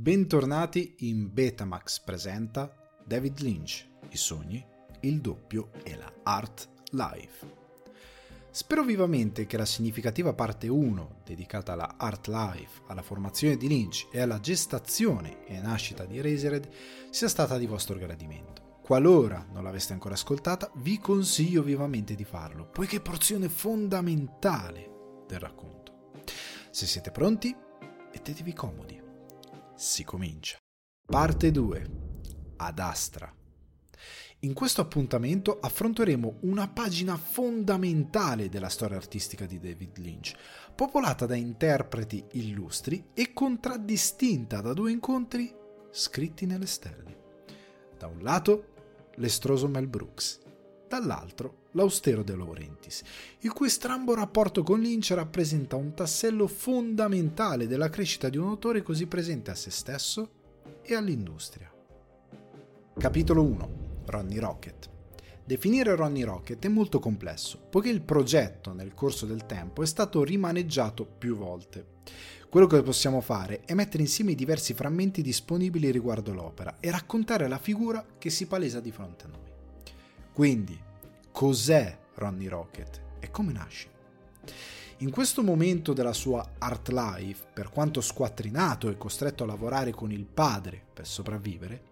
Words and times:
Bentornati 0.00 0.94
in 1.00 1.30
Betamax 1.30 2.00
presenta 2.00 2.74
David 3.04 3.40
Lynch, 3.40 3.86
i 4.08 4.16
sogni, 4.16 4.64
il 5.00 5.20
doppio 5.20 5.72
e 5.82 5.94
la 5.94 6.10
Art 6.22 6.70
Life. 6.92 7.46
Spero 8.50 8.82
vivamente 8.82 9.44
che 9.44 9.58
la 9.58 9.66
significativa 9.66 10.32
parte 10.32 10.68
1, 10.68 11.20
dedicata 11.22 11.74
alla 11.74 11.96
Art 11.98 12.28
Life, 12.28 12.80
alla 12.86 13.02
formazione 13.02 13.58
di 13.58 13.68
Lynch 13.68 14.08
e 14.10 14.22
alla 14.22 14.40
gestazione 14.40 15.44
e 15.46 15.60
nascita 15.60 16.06
di 16.06 16.16
Eraserhead, 16.16 16.70
sia 17.10 17.28
stata 17.28 17.58
di 17.58 17.66
vostro 17.66 17.98
gradimento. 17.98 18.78
Qualora 18.80 19.46
non 19.52 19.62
l'aveste 19.62 19.92
ancora 19.92 20.14
ascoltata, 20.14 20.70
vi 20.76 20.98
consiglio 20.98 21.62
vivamente 21.62 22.14
di 22.14 22.24
farlo, 22.24 22.64
poiché 22.64 22.96
è 22.96 23.02
porzione 23.02 23.50
fondamentale 23.50 25.24
del 25.26 25.40
racconto. 25.40 26.14
Se 26.70 26.86
siete 26.86 27.10
pronti, 27.10 27.54
mettetevi 28.12 28.54
comodi 28.54 28.99
si 29.80 30.04
comincia. 30.04 30.58
Parte 31.06 31.50
2. 31.50 31.90
Ad 32.58 32.78
Astra. 32.78 33.34
In 34.40 34.52
questo 34.52 34.82
appuntamento 34.82 35.58
affronteremo 35.58 36.40
una 36.42 36.68
pagina 36.68 37.16
fondamentale 37.16 38.50
della 38.50 38.68
storia 38.68 38.98
artistica 38.98 39.46
di 39.46 39.58
David 39.58 39.96
Lynch, 39.96 40.34
popolata 40.74 41.24
da 41.24 41.34
interpreti 41.34 42.22
illustri 42.32 43.06
e 43.14 43.32
contraddistinta 43.32 44.60
da 44.60 44.74
due 44.74 44.90
incontri 44.90 45.50
scritti 45.90 46.44
nelle 46.44 46.66
stelle. 46.66 47.18
Da 47.96 48.06
un 48.06 48.18
lato, 48.20 48.72
l'estroso 49.14 49.66
Mel 49.66 49.88
Brooks, 49.88 50.40
dall'altro 50.90 51.68
l'austero 51.72 52.24
De 52.24 52.34
Laurentiis, 52.34 53.02
il 53.40 53.52
cui 53.52 53.68
strambo 53.68 54.12
rapporto 54.12 54.64
con 54.64 54.80
Lynch 54.80 55.12
rappresenta 55.12 55.76
un 55.76 55.94
tassello 55.94 56.48
fondamentale 56.48 57.68
della 57.68 57.88
crescita 57.88 58.28
di 58.28 58.38
un 58.38 58.48
autore 58.48 58.82
così 58.82 59.06
presente 59.06 59.52
a 59.52 59.54
se 59.54 59.70
stesso 59.70 60.30
e 60.82 60.96
all'industria. 60.96 61.72
Capitolo 62.98 63.42
1. 63.44 63.70
Ronnie 64.06 64.40
Rocket. 64.40 64.90
Definire 65.44 65.94
Ronnie 65.94 66.24
Rocket 66.24 66.64
è 66.64 66.68
molto 66.68 66.98
complesso, 66.98 67.60
poiché 67.70 67.88
il 67.88 68.02
progetto 68.02 68.72
nel 68.72 68.92
corso 68.92 69.26
del 69.26 69.46
tempo 69.46 69.84
è 69.84 69.86
stato 69.86 70.24
rimaneggiato 70.24 71.04
più 71.06 71.36
volte. 71.36 71.98
Quello 72.48 72.66
che 72.66 72.82
possiamo 72.82 73.20
fare 73.20 73.60
è 73.64 73.74
mettere 73.74 74.02
insieme 74.02 74.32
i 74.32 74.36
diversi 74.36 74.74
frammenti 74.74 75.22
disponibili 75.22 75.92
riguardo 75.92 76.32
l'opera 76.32 76.78
e 76.80 76.90
raccontare 76.90 77.46
la 77.46 77.58
figura 77.58 78.04
che 78.18 78.28
si 78.28 78.46
palesa 78.46 78.80
di 78.80 78.90
fronte 78.90 79.24
a 79.24 79.28
noi. 79.28 79.49
Quindi, 80.40 80.80
cos'è 81.30 81.98
Ronnie 82.14 82.48
Rocket 82.48 83.02
e 83.20 83.30
come 83.30 83.52
nasce? 83.52 83.90
In 85.00 85.10
questo 85.10 85.42
momento 85.42 85.92
della 85.92 86.14
sua 86.14 86.52
art 86.56 86.88
life, 86.88 87.44
per 87.52 87.68
quanto 87.68 88.00
squattrinato 88.00 88.88
e 88.88 88.96
costretto 88.96 89.42
a 89.42 89.46
lavorare 89.46 89.90
con 89.90 90.10
il 90.10 90.24
padre 90.24 90.82
per 90.94 91.06
sopravvivere, 91.06 91.82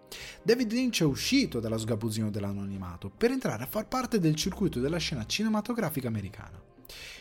David 0.43 0.73
Lynch 0.73 1.03
è 1.03 1.05
uscito 1.05 1.61
dallo 1.61 1.77
sgabuzzino 1.77 2.31
dell'anonimato 2.31 3.11
per 3.15 3.33
entrare 3.33 3.65
a 3.65 3.69
far 3.69 3.87
parte 3.87 4.19
del 4.19 4.35
circuito 4.35 4.81
della 4.81 4.97
scena 4.97 5.27
cinematografica 5.27 6.09
americana. 6.09 6.59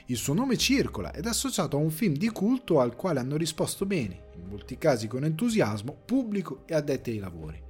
Il 0.06 0.16
suo 0.16 0.34
nome 0.34 0.56
circola 0.56 1.12
ed 1.12 1.26
è 1.26 1.28
associato 1.28 1.76
a 1.76 1.82
un 1.82 1.92
film 1.92 2.14
di 2.16 2.30
culto 2.30 2.80
al 2.80 2.96
quale 2.96 3.20
hanno 3.20 3.36
risposto 3.36 3.86
bene, 3.86 4.28
in 4.38 4.48
molti 4.48 4.78
casi 4.78 5.10
con 5.10 5.26
entusiasmo, 5.26 5.94
pubblico 6.06 6.64
e 6.66 6.74
addetti 6.74 7.10
ai 7.10 7.20
lavori. 7.20 7.67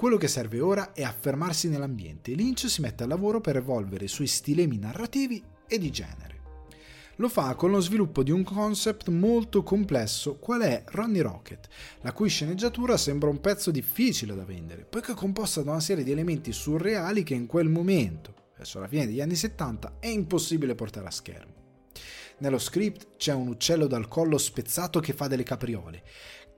Quello 0.00 0.16
che 0.16 0.28
serve 0.28 0.60
ora 0.60 0.94
è 0.94 1.02
affermarsi 1.02 1.68
nell'ambiente 1.68 2.30
e 2.30 2.34
Lynch 2.34 2.70
si 2.70 2.80
mette 2.80 3.02
al 3.02 3.10
lavoro 3.10 3.42
per 3.42 3.56
evolvere 3.56 4.06
i 4.06 4.08
suoi 4.08 4.28
stilemi 4.28 4.78
narrativi 4.78 5.44
e 5.68 5.76
di 5.76 5.90
genere. 5.90 6.40
Lo 7.16 7.28
fa 7.28 7.54
con 7.54 7.70
lo 7.70 7.80
sviluppo 7.80 8.22
di 8.22 8.30
un 8.30 8.42
concept 8.42 9.10
molto 9.10 9.62
complesso 9.62 10.38
qual 10.38 10.62
è 10.62 10.84
Ronnie 10.86 11.20
Rocket, 11.20 11.68
la 12.00 12.12
cui 12.12 12.30
sceneggiatura 12.30 12.96
sembra 12.96 13.28
un 13.28 13.42
pezzo 13.42 13.70
difficile 13.70 14.34
da 14.34 14.46
vendere, 14.46 14.86
poiché 14.88 15.12
è 15.12 15.14
composta 15.14 15.60
da 15.60 15.72
una 15.72 15.80
serie 15.80 16.02
di 16.02 16.12
elementi 16.12 16.50
surreali 16.50 17.22
che 17.22 17.34
in 17.34 17.44
quel 17.44 17.68
momento, 17.68 18.52
verso 18.56 18.80
la 18.80 18.88
fine 18.88 19.04
degli 19.04 19.20
anni 19.20 19.34
70, 19.34 19.96
è 20.00 20.06
impossibile 20.06 20.74
portare 20.74 21.08
a 21.08 21.10
schermo. 21.10 21.58
Nello 22.40 22.58
script 22.58 23.18
c'è 23.18 23.34
un 23.34 23.48
uccello 23.48 23.86
dal 23.86 24.08
collo 24.08 24.38
spezzato 24.38 24.98
che 24.98 25.12
fa 25.12 25.28
delle 25.28 25.42
capriole, 25.42 26.02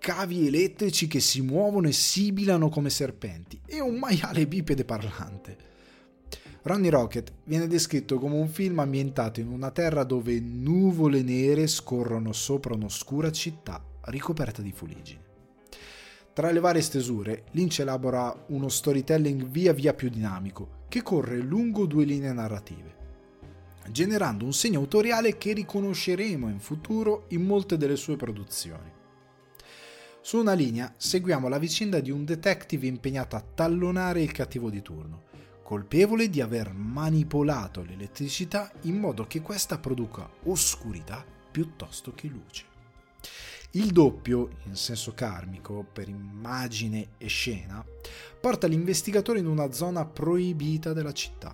cavi 0.02 0.48
elettrici 0.48 1.06
che 1.06 1.20
si 1.20 1.42
muovono 1.42 1.86
e 1.86 1.92
sibilano 1.92 2.68
come 2.70 2.90
serpenti 2.90 3.60
e 3.64 3.80
un 3.80 4.00
maiale 4.00 4.48
bipede 4.48 4.84
parlante. 4.84 5.56
Ronnie 6.62 6.90
Rocket 6.90 7.32
viene 7.44 7.68
descritto 7.68 8.18
come 8.18 8.34
un 8.34 8.48
film 8.48 8.80
ambientato 8.80 9.38
in 9.38 9.46
una 9.46 9.70
terra 9.70 10.02
dove 10.02 10.40
nuvole 10.40 11.22
nere 11.22 11.68
scorrono 11.68 12.32
sopra 12.32 12.74
un'oscura 12.74 13.30
città 13.30 13.80
ricoperta 14.06 14.60
di 14.60 14.72
fuliggine. 14.72 15.20
Tra 16.32 16.50
le 16.50 16.58
varie 16.58 16.82
stesure, 16.82 17.44
Lynch 17.52 17.78
elabora 17.78 18.46
uno 18.48 18.68
storytelling 18.68 19.46
via 19.46 19.72
via 19.72 19.94
più 19.94 20.08
dinamico, 20.08 20.80
che 20.88 21.02
corre 21.02 21.36
lungo 21.38 21.86
due 21.86 22.04
linee 22.04 22.32
narrative, 22.32 22.96
generando 23.92 24.44
un 24.44 24.52
segno 24.52 24.80
autoriale 24.80 25.38
che 25.38 25.52
riconosceremo 25.52 26.48
in 26.48 26.58
futuro 26.58 27.26
in 27.28 27.42
molte 27.42 27.76
delle 27.76 27.94
sue 27.94 28.16
produzioni. 28.16 28.98
Su 30.24 30.38
una 30.38 30.52
linea 30.52 30.94
seguiamo 30.96 31.48
la 31.48 31.58
vicenda 31.58 31.98
di 31.98 32.12
un 32.12 32.24
detective 32.24 32.86
impegnato 32.86 33.34
a 33.34 33.42
tallonare 33.42 34.22
il 34.22 34.30
cattivo 34.30 34.70
di 34.70 34.80
turno, 34.80 35.24
colpevole 35.64 36.30
di 36.30 36.40
aver 36.40 36.72
manipolato 36.72 37.82
l'elettricità 37.82 38.70
in 38.82 39.00
modo 39.00 39.26
che 39.26 39.42
questa 39.42 39.78
produca 39.78 40.30
oscurità 40.44 41.24
piuttosto 41.50 42.12
che 42.14 42.28
luce. 42.28 42.64
Il 43.72 43.90
doppio, 43.90 44.58
in 44.66 44.76
senso 44.76 45.12
karmico, 45.12 45.84
per 45.92 46.08
immagine 46.08 47.08
e 47.18 47.26
scena, 47.26 47.84
porta 48.40 48.68
l'investigatore 48.68 49.40
in 49.40 49.46
una 49.46 49.72
zona 49.72 50.04
proibita 50.04 50.92
della 50.92 51.12
città, 51.12 51.52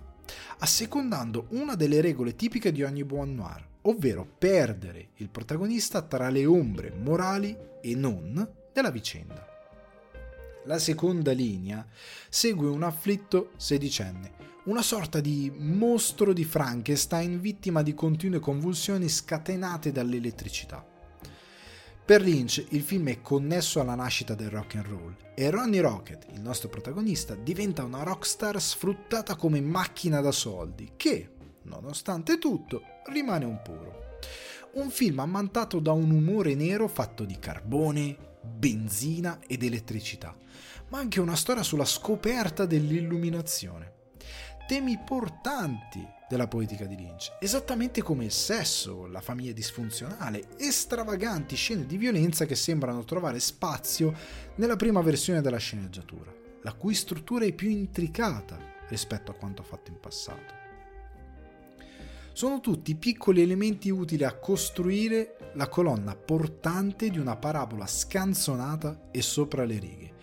assecondando 0.59 1.47
una 1.49 1.73
delle 1.73 2.01
regole 2.01 2.35
tipiche 2.35 2.71
di 2.71 2.83
ogni 2.83 3.03
buon 3.03 3.33
noir, 3.33 3.67
ovvero 3.81 4.27
perdere 4.37 5.09
il 5.15 5.29
protagonista 5.29 6.03
tra 6.03 6.29
le 6.29 6.45
ombre 6.45 6.91
morali 6.91 7.57
e 7.81 7.95
non 7.95 8.57
della 8.73 8.91
vicenda. 8.91 9.47
La 10.65 10.77
seconda 10.77 11.31
linea 11.31 11.85
segue 12.29 12.67
un 12.67 12.83
afflitto 12.83 13.51
sedicenne, 13.55 14.31
una 14.65 14.81
sorta 14.81 15.19
di 15.19 15.51
mostro 15.55 16.33
di 16.33 16.43
Frankenstein 16.43 17.39
vittima 17.39 17.81
di 17.81 17.93
continue 17.93 18.39
convulsioni 18.39 19.07
scatenate 19.09 19.91
dall'elettricità. 19.91 20.85
Per 22.05 22.21
Lynch 22.21 22.65
il 22.69 22.81
film 22.81 23.09
è 23.09 23.21
connesso 23.21 23.79
alla 23.79 23.95
nascita 23.95 24.33
del 24.33 24.49
rock 24.49 24.75
and 24.75 24.85
roll 24.85 25.15
e 25.35 25.49
Ronnie 25.49 25.79
Rocket, 25.79 26.25
il 26.33 26.41
nostro 26.41 26.67
protagonista, 26.67 27.35
diventa 27.35 27.83
una 27.83 28.03
rockstar 28.03 28.59
sfruttata 28.59 29.35
come 29.35 29.61
macchina 29.61 30.19
da 30.19 30.31
soldi 30.31 30.93
che, 30.97 31.29
nonostante 31.63 32.37
tutto, 32.37 32.81
rimane 33.05 33.45
un 33.45 33.61
puro. 33.61 34.17
Un 34.73 34.89
film 34.89 35.19
ammantato 35.19 35.79
da 35.79 35.91
un 35.91 36.11
umore 36.11 36.55
nero 36.55 36.87
fatto 36.87 37.25
di 37.25 37.39
carbone, 37.39 38.28
benzina 38.41 39.39
ed 39.47 39.63
elettricità, 39.63 40.35
ma 40.89 40.99
anche 40.99 41.19
una 41.19 41.35
storia 41.35 41.63
sulla 41.63 41.85
scoperta 41.85 42.65
dell'illuminazione. 42.65 43.93
Temi 44.67 44.99
portanti 45.03 46.05
della 46.29 46.47
poetica 46.47 46.85
di 46.85 46.95
Lynch, 46.95 47.35
esattamente 47.39 48.03
come 48.03 48.25
il 48.25 48.31
sesso, 48.31 49.07
la 49.07 49.21
famiglia 49.21 49.51
disfunzionale 49.51 50.49
stravaganti 50.69 51.55
scene 51.55 51.87
di 51.87 51.97
violenza 51.97 52.45
che 52.45 52.55
sembrano 52.55 53.03
trovare 53.03 53.39
spazio 53.39 54.13
nella 54.55 54.75
prima 54.75 55.01
versione 55.01 55.41
della 55.41 55.57
sceneggiatura, 55.57 56.31
la 56.61 56.73
cui 56.73 56.93
struttura 56.93 57.45
è 57.45 57.53
più 57.53 57.69
intricata 57.69 58.57
rispetto 58.89 59.31
a 59.31 59.35
quanto 59.35 59.63
fatto 59.63 59.89
in 59.89 59.99
passato 59.99 60.58
sono 62.39 62.61
tutti 62.61 62.95
piccoli 62.95 63.41
elementi 63.41 63.89
utili 63.89 64.23
a 64.23 64.33
costruire 64.33 65.51
la 65.55 65.67
colonna 65.67 66.15
portante 66.15 67.09
di 67.09 67.19
una 67.19 67.35
parabola 67.35 67.85
scanzonata 67.85 69.09
e 69.11 69.21
sopra 69.21 69.65
le 69.65 69.77
righe, 69.77 70.13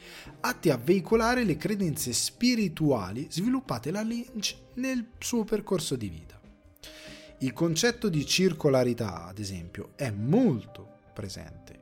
atti 0.41 0.71
a 0.71 0.79
veicolare 0.79 1.45
le 1.45 1.59
credenze 1.59 2.15
spirituali 2.15 3.27
sviluppate 3.29 3.91
da 3.91 4.01
Lynch 4.01 4.57
nel 4.77 5.09
suo 5.19 5.45
percorso 5.45 5.95
di 5.95 6.09
vita. 6.09 6.41
Il 7.41 7.53
concetto 7.53 8.09
di 8.09 8.25
circolarità, 8.25 9.27
ad 9.27 9.39
esempio, 9.39 9.91
è 9.95 10.09
molto 10.11 10.89
presente. 11.13 11.81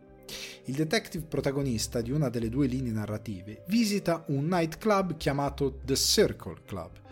Il 0.64 0.74
detective 0.74 1.26
protagonista 1.26 2.00
di 2.00 2.10
una 2.10 2.28
delle 2.28 2.48
due 2.48 2.66
linee 2.66 2.90
narrative 2.90 3.62
visita 3.68 4.24
un 4.26 4.48
nightclub 4.48 5.16
chiamato 5.16 5.78
The 5.84 5.94
Circle 5.94 6.62
Club 6.66 7.02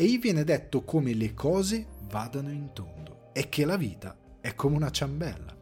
e 0.00 0.04
gli 0.04 0.20
viene 0.20 0.44
detto 0.44 0.84
come 0.84 1.12
le 1.12 1.34
cose 1.34 1.84
vadano 2.02 2.52
in 2.52 2.72
tondo 2.72 3.30
e 3.32 3.48
che 3.48 3.64
la 3.64 3.76
vita 3.76 4.16
è 4.40 4.54
come 4.54 4.76
una 4.76 4.92
ciambella, 4.92 5.56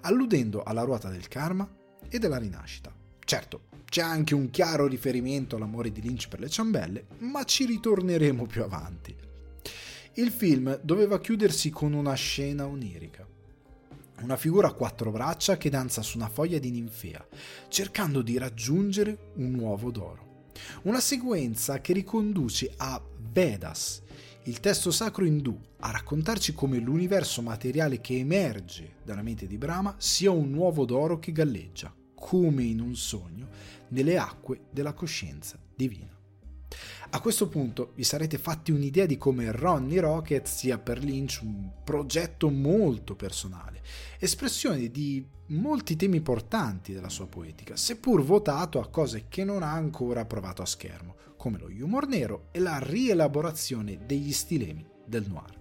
alludendo 0.00 0.62
alla 0.62 0.80
ruota 0.80 1.10
del 1.10 1.28
karma 1.28 1.70
e 2.08 2.18
della 2.18 2.38
rinascita. 2.38 2.90
Certo, 3.22 3.64
c'è 3.84 4.00
anche 4.00 4.34
un 4.34 4.48
chiaro 4.48 4.86
riferimento 4.86 5.56
all'amore 5.56 5.92
di 5.92 6.00
Lynch 6.00 6.28
per 6.28 6.40
le 6.40 6.48
ciambelle, 6.48 7.04
ma 7.18 7.44
ci 7.44 7.66
ritorneremo 7.66 8.46
più 8.46 8.62
avanti. 8.62 9.14
Il 10.14 10.30
film 10.30 10.80
doveva 10.82 11.20
chiudersi 11.20 11.68
con 11.68 11.92
una 11.92 12.14
scena 12.14 12.66
onirica. 12.66 13.28
una 14.22 14.36
figura 14.38 14.68
a 14.68 14.72
quattro 14.72 15.10
braccia 15.10 15.58
che 15.58 15.68
danza 15.68 16.00
su 16.00 16.16
una 16.16 16.30
foglia 16.30 16.58
di 16.58 16.70
ninfea, 16.70 17.26
cercando 17.68 18.22
di 18.22 18.38
raggiungere 18.38 19.32
un 19.34 19.54
uovo 19.58 19.90
d'oro. 19.90 20.31
Una 20.82 21.00
sequenza 21.00 21.80
che 21.80 21.92
riconduce 21.92 22.72
a 22.76 23.00
Vedas, 23.32 24.02
il 24.44 24.60
testo 24.60 24.90
sacro 24.90 25.24
indù, 25.24 25.58
a 25.80 25.90
raccontarci 25.90 26.52
come 26.52 26.78
l'universo 26.78 27.42
materiale 27.42 28.00
che 28.00 28.18
emerge 28.18 28.96
dalla 29.04 29.22
mente 29.22 29.46
di 29.46 29.56
Brahma 29.56 29.94
sia 29.98 30.30
un 30.30 30.52
uovo 30.54 30.84
d'oro 30.84 31.18
che 31.18 31.32
galleggia, 31.32 31.94
come 32.14 32.62
in 32.62 32.80
un 32.80 32.94
sogno, 32.94 33.48
nelle 33.88 34.18
acque 34.18 34.62
della 34.70 34.92
coscienza 34.92 35.58
divina. 35.74 36.21
A 37.10 37.20
questo 37.20 37.48
punto 37.48 37.92
vi 37.94 38.04
sarete 38.04 38.38
fatti 38.38 38.70
un'idea 38.72 39.04
di 39.04 39.18
come 39.18 39.52
Ronnie 39.52 40.00
Rocket 40.00 40.46
sia 40.46 40.78
per 40.78 41.04
Lynch 41.04 41.40
un 41.42 41.70
progetto 41.84 42.48
molto 42.48 43.14
personale, 43.14 43.82
espressione 44.18 44.90
di 44.90 45.24
molti 45.48 45.96
temi 45.96 46.16
importanti 46.16 46.94
della 46.94 47.10
sua 47.10 47.26
poetica, 47.26 47.76
seppur 47.76 48.22
votato 48.22 48.80
a 48.80 48.88
cose 48.88 49.26
che 49.28 49.44
non 49.44 49.62
ha 49.62 49.72
ancora 49.72 50.24
provato 50.24 50.62
a 50.62 50.66
schermo, 50.66 51.16
come 51.36 51.58
lo 51.58 51.66
humor 51.66 52.06
nero 52.06 52.48
e 52.50 52.60
la 52.60 52.78
rielaborazione 52.78 54.06
degli 54.06 54.32
stilemi 54.32 54.86
del 55.04 55.28
noir. 55.28 55.60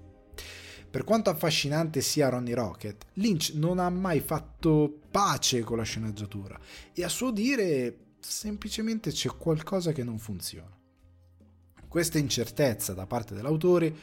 Per 0.89 1.03
quanto 1.03 1.29
affascinante 1.29 2.01
sia 2.01 2.29
Ronnie 2.29 2.55
Rocket, 2.55 3.07
Lynch 3.13 3.53
non 3.55 3.79
ha 3.79 3.89
mai 3.89 4.19
fatto 4.19 4.99
pace 5.09 5.61
con 5.61 5.77
la 5.77 5.83
sceneggiatura 5.83 6.59
e 6.93 7.03
a 7.03 7.09
suo 7.09 7.31
dire 7.31 7.97
semplicemente 8.19 9.11
c'è 9.11 9.29
qualcosa 9.29 9.91
che 9.91 10.03
non 10.03 10.17
funziona. 10.17 10.79
Questa 11.91 12.17
incertezza 12.17 12.93
da 12.93 13.05
parte 13.05 13.35
dell'autore, 13.35 13.93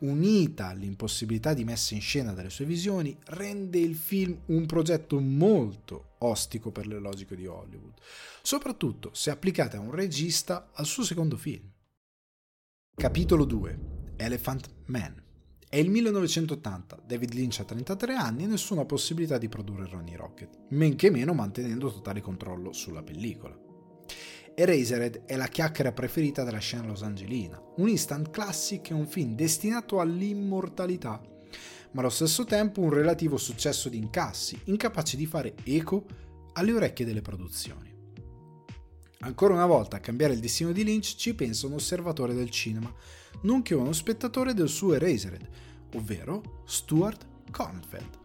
unita 0.00 0.66
all'impossibilità 0.66 1.54
di 1.54 1.64
messa 1.64 1.94
in 1.94 2.02
scena 2.02 2.34
delle 2.34 2.50
sue 2.50 2.66
visioni, 2.66 3.16
rende 3.28 3.78
il 3.78 3.96
film 3.96 4.38
un 4.48 4.66
progetto 4.66 5.18
molto 5.18 6.16
ostico 6.18 6.70
per 6.70 6.86
le 6.86 6.98
logiche 6.98 7.36
di 7.36 7.46
Hollywood, 7.46 7.94
soprattutto 8.42 9.08
se 9.14 9.30
applicate 9.30 9.78
a 9.78 9.80
un 9.80 9.92
regista 9.92 10.68
al 10.74 10.84
suo 10.84 11.04
secondo 11.04 11.38
film. 11.38 11.66
Capitolo 12.94 13.46
2 13.46 13.78
Elephant 14.16 14.68
Man 14.84 15.22
è 15.70 15.76
il 15.76 15.88
1980, 15.88 17.04
David 17.06 17.32
Lynch 17.32 17.60
ha 17.60 17.64
33 17.64 18.14
anni 18.14 18.44
e 18.44 18.46
nessuna 18.46 18.84
possibilità 18.84 19.38
di 19.38 19.48
produrre 19.48 19.88
Ronnie 19.88 20.18
Rocket, 20.18 20.66
men 20.68 20.96
che 20.96 21.08
meno 21.08 21.32
mantenendo 21.32 21.90
totale 21.90 22.20
controllo 22.20 22.74
sulla 22.74 23.02
pellicola. 23.02 23.67
Eraserhead 24.60 25.22
è 25.24 25.36
la 25.36 25.46
chiacchiera 25.46 25.92
preferita 25.92 26.42
della 26.42 26.58
scena 26.58 26.84
losangelina. 26.84 27.62
Un 27.76 27.88
instant 27.88 28.28
classic 28.30 28.90
è 28.90 28.92
un 28.92 29.06
film 29.06 29.36
destinato 29.36 30.00
all'immortalità, 30.00 31.22
ma 31.92 32.00
allo 32.00 32.10
stesso 32.10 32.42
tempo 32.42 32.80
un 32.80 32.90
relativo 32.90 33.36
successo 33.36 33.88
di 33.88 33.98
incassi, 33.98 34.60
incapace 34.64 35.16
di 35.16 35.26
fare 35.26 35.54
eco 35.62 36.04
alle 36.54 36.72
orecchie 36.72 37.04
delle 37.04 37.22
produzioni. 37.22 37.94
Ancora 39.20 39.54
una 39.54 39.66
volta 39.66 39.98
a 39.98 40.00
cambiare 40.00 40.32
il 40.32 40.40
destino 40.40 40.72
di 40.72 40.82
Lynch 40.82 41.14
ci 41.14 41.36
pensa 41.36 41.68
un 41.68 41.74
osservatore 41.74 42.34
del 42.34 42.50
cinema, 42.50 42.92
nonché 43.42 43.76
uno 43.76 43.92
spettatore 43.92 44.54
del 44.54 44.68
suo 44.68 44.94
Eraserhead, 44.94 45.48
ovvero 45.94 46.62
Stuart 46.66 47.24
Kornfeld 47.52 48.17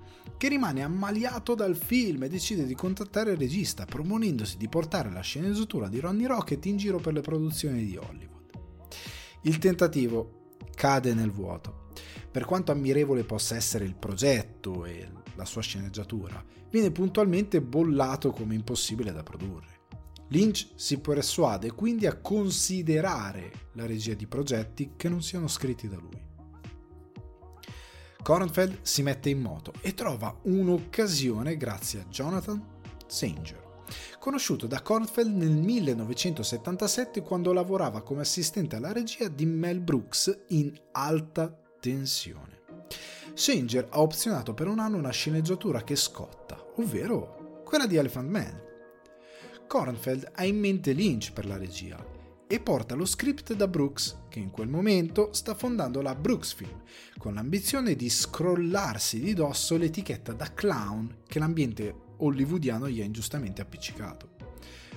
che 0.43 0.49
rimane 0.49 0.83
ammaliato 0.83 1.55
dal 1.55 1.73
film 1.73 2.23
e 2.23 2.27
decide 2.27 2.65
di 2.65 2.75
contattare 2.75 3.31
il 3.31 3.37
regista, 3.37 3.85
proponendosi 3.85 4.57
di 4.57 4.67
portare 4.67 5.09
la 5.09 5.21
sceneggiatura 5.21 5.87
di 5.87 6.01
Ronnie 6.01 6.27
Rocket 6.27 6.65
in 6.65 6.75
giro 6.75 6.99
per 6.99 7.13
le 7.13 7.21
produzioni 7.21 7.85
di 7.85 7.95
Hollywood. 7.95 8.49
Il 9.43 9.57
tentativo 9.57 10.57
cade 10.75 11.13
nel 11.13 11.31
vuoto. 11.31 11.91
Per 12.29 12.43
quanto 12.43 12.73
ammirevole 12.73 13.23
possa 13.23 13.55
essere 13.55 13.85
il 13.85 13.95
progetto 13.95 14.83
e 14.83 15.07
la 15.35 15.45
sua 15.45 15.61
sceneggiatura, 15.61 16.43
viene 16.69 16.91
puntualmente 16.91 17.61
bollato 17.61 18.31
come 18.31 18.53
impossibile 18.53 19.13
da 19.13 19.23
produrre. 19.23 19.83
Lynch 20.27 20.71
si 20.75 20.99
persuade 20.99 21.71
quindi 21.71 22.05
a 22.05 22.19
considerare 22.19 23.69
la 23.75 23.85
regia 23.85 24.13
di 24.13 24.27
progetti 24.27 24.95
che 24.97 25.07
non 25.07 25.23
siano 25.23 25.47
scritti 25.47 25.87
da 25.87 25.95
lui. 25.95 26.22
Kornfeld 28.23 28.79
si 28.83 29.03
mette 29.03 29.29
in 29.29 29.41
moto 29.41 29.73
e 29.81 29.93
trova 29.93 30.33
un'occasione 30.43 31.57
grazie 31.57 31.99
a 31.99 32.05
Jonathan 32.05 32.65
Sanger, 33.05 33.81
conosciuto 34.17 34.65
da 34.65 34.81
Kornfeld 34.81 35.35
nel 35.35 35.51
1977 35.51 37.21
quando 37.21 37.51
lavorava 37.51 38.01
come 38.01 38.21
assistente 38.21 38.77
alla 38.77 38.93
regia 38.93 39.27
di 39.27 39.45
Mel 39.45 39.81
Brooks 39.81 40.45
in 40.47 40.73
Alta 40.93 41.53
Tensione. 41.81 42.61
Sanger 43.33 43.89
ha 43.89 43.99
opzionato 43.99 44.53
per 44.53 44.67
un 44.67 44.79
anno 44.79 44.95
una 44.95 45.11
sceneggiatura 45.11 45.83
che 45.83 45.97
scotta, 45.97 46.65
ovvero 46.77 47.61
quella 47.65 47.87
di 47.87 47.97
Elephant 47.97 48.29
Man. 48.29 48.61
Kornfeld 49.67 50.31
ha 50.35 50.45
in 50.45 50.59
mente 50.59 50.93
Lynch 50.93 51.33
per 51.33 51.45
la 51.45 51.57
regia 51.57 52.12
e 52.53 52.59
porta 52.59 52.93
lo 52.93 53.05
script 53.05 53.55
da 53.55 53.67
Brooks, 53.67 54.25
che 54.29 54.37
in 54.37 54.51
quel 54.51 54.67
momento 54.67 55.33
sta 55.33 55.55
fondando 55.55 56.03
la 56.03 56.13
Brooks 56.13 56.53
Film, 56.53 56.83
con 57.17 57.33
l'ambizione 57.33 57.95
di 57.95 58.11
scrollarsi 58.11 59.19
di 59.19 59.33
dosso 59.33 59.75
l'etichetta 59.75 60.33
da 60.33 60.53
clown 60.53 61.21
che 61.27 61.39
l'ambiente 61.39 61.95
hollywoodiano 62.17 62.87
gli 62.87 63.01
ha 63.01 63.05
ingiustamente 63.05 63.63
appiccicato. 63.63 64.35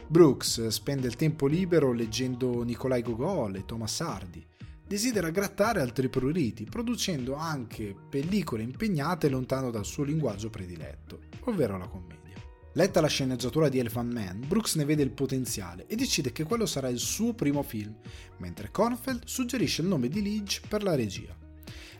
Brooks 0.06 0.66
spende 0.66 1.06
il 1.06 1.16
tempo 1.16 1.46
libero 1.46 1.92
leggendo 1.92 2.62
Nicolai 2.62 3.00
Gogol 3.00 3.56
e 3.56 3.64
Thomas 3.64 3.98
Hardy. 4.02 4.46
Desidera 4.86 5.30
grattare 5.30 5.80
altri 5.80 6.10
pruriti, 6.10 6.64
producendo 6.64 7.36
anche 7.36 7.96
pellicole 8.10 8.64
impegnate 8.64 9.30
lontano 9.30 9.70
dal 9.70 9.86
suo 9.86 10.04
linguaggio 10.04 10.50
prediletto, 10.50 11.20
ovvero 11.44 11.78
la 11.78 11.88
commedia. 11.88 12.15
Letta 12.76 13.00
la 13.00 13.06
sceneggiatura 13.06 13.70
di 13.70 13.78
Elephant 13.78 14.12
Man, 14.12 14.44
Brooks 14.46 14.74
ne 14.74 14.84
vede 14.84 15.02
il 15.02 15.10
potenziale 15.10 15.86
e 15.86 15.96
decide 15.96 16.30
che 16.30 16.44
quello 16.44 16.66
sarà 16.66 16.88
il 16.88 16.98
suo 16.98 17.32
primo 17.32 17.62
film, 17.62 17.94
mentre 18.36 18.70
Kornfeld 18.70 19.22
suggerisce 19.24 19.80
il 19.80 19.88
nome 19.88 20.08
di 20.08 20.20
Lynch 20.20 20.60
per 20.68 20.82
la 20.82 20.94
regia. 20.94 21.34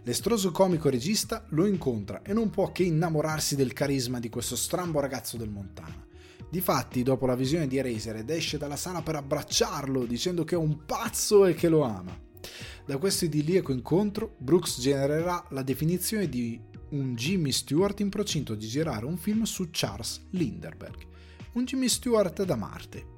L'estroso 0.02 0.50
comico 0.50 0.90
regista 0.90 1.46
lo 1.48 1.64
incontra 1.64 2.20
e 2.20 2.34
non 2.34 2.50
può 2.50 2.72
che 2.72 2.82
innamorarsi 2.82 3.56
del 3.56 3.72
carisma 3.72 4.20
di 4.20 4.28
questo 4.28 4.54
strambo 4.54 5.00
ragazzo 5.00 5.38
del 5.38 5.48
Montana. 5.48 6.06
Difatti, 6.50 7.02
dopo 7.02 7.24
la 7.24 7.36
visione 7.36 7.66
di 7.66 7.78
Eraserhead, 7.78 8.28
esce 8.28 8.58
dalla 8.58 8.76
sala 8.76 9.00
per 9.00 9.16
abbracciarlo, 9.16 10.04
dicendo 10.04 10.44
che 10.44 10.56
è 10.56 10.58
un 10.58 10.84
pazzo 10.84 11.46
e 11.46 11.54
che 11.54 11.70
lo 11.70 11.84
ama. 11.84 12.14
Da 12.84 12.98
questo 12.98 13.24
idilliaco 13.24 13.72
incontro, 13.72 14.34
Brooks 14.36 14.78
genererà 14.78 15.42
la 15.52 15.62
definizione 15.62 16.28
di 16.28 16.60
un 16.98 17.14
Jimmy 17.14 17.52
Stewart 17.52 18.00
in 18.00 18.08
procinto 18.08 18.54
di 18.54 18.66
girare 18.66 19.04
un 19.04 19.16
film 19.16 19.42
su 19.44 19.68
Charles 19.70 20.26
Lindbergh, 20.30 21.06
un 21.52 21.64
Jimmy 21.64 21.88
Stewart 21.88 22.42
da 22.44 22.56
Marte. 22.56 23.14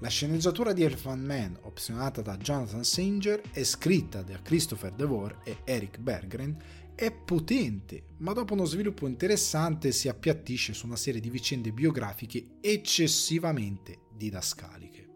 La 0.00 0.08
sceneggiatura 0.08 0.72
di 0.72 0.82
Elephant 0.82 1.24
Man, 1.24 1.58
opzionata 1.62 2.22
da 2.22 2.36
Jonathan 2.38 2.84
Singer 2.84 3.42
e 3.52 3.64
scritta 3.64 4.22
da 4.22 4.40
Christopher 4.40 4.92
DeVore 4.92 5.40
e 5.44 5.58
Eric 5.64 5.98
Berggren, 5.98 6.56
è 6.94 7.12
potente, 7.12 8.04
ma 8.18 8.32
dopo 8.32 8.54
uno 8.54 8.64
sviluppo 8.64 9.06
interessante 9.06 9.92
si 9.92 10.08
appiattisce 10.08 10.72
su 10.72 10.86
una 10.86 10.96
serie 10.96 11.20
di 11.20 11.30
vicende 11.30 11.72
biografiche 11.72 12.56
eccessivamente 12.60 14.06
didascaliche. 14.14 15.08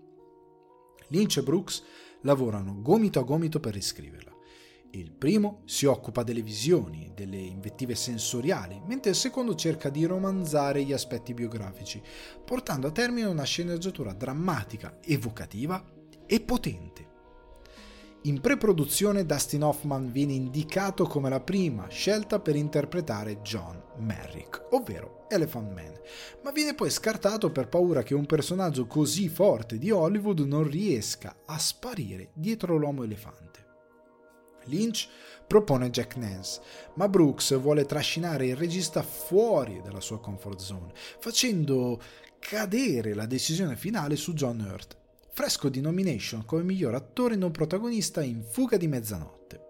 Lynch 1.08 1.38
e 1.38 1.42
Brooks 1.42 1.82
lavorano 2.22 2.80
gomito 2.80 3.20
a 3.20 3.22
gomito 3.22 3.60
per 3.60 3.74
riscriverla. 3.74 4.33
Il 4.96 5.10
primo 5.10 5.62
si 5.64 5.86
occupa 5.86 6.22
delle 6.22 6.40
visioni, 6.40 7.10
delle 7.16 7.36
invettive 7.38 7.96
sensoriali, 7.96 8.80
mentre 8.86 9.10
il 9.10 9.16
secondo 9.16 9.56
cerca 9.56 9.88
di 9.88 10.04
romanzare 10.04 10.84
gli 10.84 10.92
aspetti 10.92 11.34
biografici, 11.34 12.00
portando 12.44 12.86
a 12.86 12.92
termine 12.92 13.26
una 13.26 13.42
sceneggiatura 13.42 14.12
drammatica, 14.12 15.00
evocativa 15.02 15.84
e 16.24 16.40
potente. 16.40 17.08
In 18.22 18.40
pre-produzione 18.40 19.26
Dustin 19.26 19.64
Hoffman 19.64 20.12
viene 20.12 20.32
indicato 20.32 21.06
come 21.06 21.28
la 21.28 21.40
prima 21.40 21.88
scelta 21.88 22.38
per 22.38 22.54
interpretare 22.54 23.42
John 23.42 23.82
Merrick, 23.96 24.68
ovvero 24.70 25.26
Elephant 25.28 25.72
Man, 25.72 25.92
ma 26.44 26.52
viene 26.52 26.74
poi 26.74 26.90
scartato 26.90 27.50
per 27.50 27.68
paura 27.68 28.04
che 28.04 28.14
un 28.14 28.26
personaggio 28.26 28.86
così 28.86 29.28
forte 29.28 29.76
di 29.76 29.90
Hollywood 29.90 30.38
non 30.38 30.62
riesca 30.62 31.34
a 31.46 31.58
sparire 31.58 32.30
dietro 32.32 32.76
l'uomo 32.76 33.02
elefante. 33.02 33.63
Lynch 34.66 35.08
propone 35.46 35.90
Jack 35.90 36.16
Nance, 36.16 36.60
ma 36.94 37.08
Brooks 37.08 37.58
vuole 37.58 37.84
trascinare 37.84 38.46
il 38.46 38.56
regista 38.56 39.02
fuori 39.02 39.80
dalla 39.82 40.00
sua 40.00 40.20
comfort 40.20 40.60
zone, 40.60 40.92
facendo 41.18 42.00
cadere 42.38 43.14
la 43.14 43.26
decisione 43.26 43.76
finale 43.76 44.16
su 44.16 44.32
John 44.34 44.60
Hurt, 44.60 44.96
fresco 45.32 45.68
di 45.68 45.80
nomination 45.80 46.44
come 46.44 46.62
miglior 46.62 46.94
attore 46.94 47.36
non 47.36 47.50
protagonista 47.50 48.22
in 48.22 48.42
Fuga 48.42 48.76
di 48.76 48.86
mezzanotte. 48.86 49.62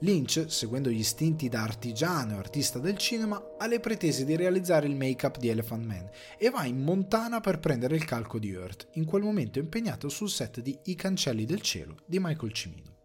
Lynch, 0.00 0.44
seguendo 0.46 0.90
gli 0.90 1.00
istinti 1.00 1.48
da 1.48 1.62
artigiano 1.62 2.34
e 2.34 2.38
artista 2.38 2.78
del 2.78 2.96
cinema, 2.96 3.56
ha 3.58 3.66
le 3.66 3.80
pretese 3.80 4.24
di 4.24 4.36
realizzare 4.36 4.86
il 4.86 4.94
make-up 4.94 5.38
di 5.38 5.48
Elephant 5.48 5.84
Man 5.84 6.08
e 6.38 6.50
va 6.50 6.64
in 6.64 6.80
Montana 6.80 7.40
per 7.40 7.58
prendere 7.58 7.96
il 7.96 8.04
calco 8.04 8.38
di 8.38 8.54
Hurt, 8.54 8.88
in 8.92 9.04
quel 9.04 9.22
momento 9.22 9.58
impegnato 9.58 10.08
sul 10.08 10.30
set 10.30 10.60
di 10.60 10.78
I 10.84 10.94
cancelli 10.94 11.44
del 11.44 11.62
cielo 11.62 11.96
di 12.06 12.20
Michael 12.20 12.52
Cimino. 12.52 12.97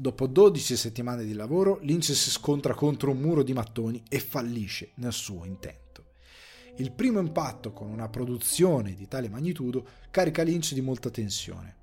Dopo 0.00 0.26
12 0.26 0.78
settimane 0.78 1.26
di 1.26 1.34
lavoro, 1.34 1.78
Lynch 1.82 2.14
si 2.14 2.30
scontra 2.30 2.72
contro 2.72 3.10
un 3.10 3.18
muro 3.18 3.42
di 3.42 3.52
mattoni 3.52 4.02
e 4.08 4.18
fallisce 4.18 4.92
nel 4.94 5.12
suo 5.12 5.44
intento. 5.44 6.12
Il 6.78 6.90
primo 6.92 7.20
impatto 7.20 7.74
con 7.74 7.90
una 7.90 8.08
produzione 8.08 8.94
di 8.94 9.06
tale 9.08 9.28
magnitudo 9.28 9.86
carica 10.10 10.42
Lynch 10.42 10.72
di 10.72 10.80
molta 10.80 11.10
tensione. 11.10 11.76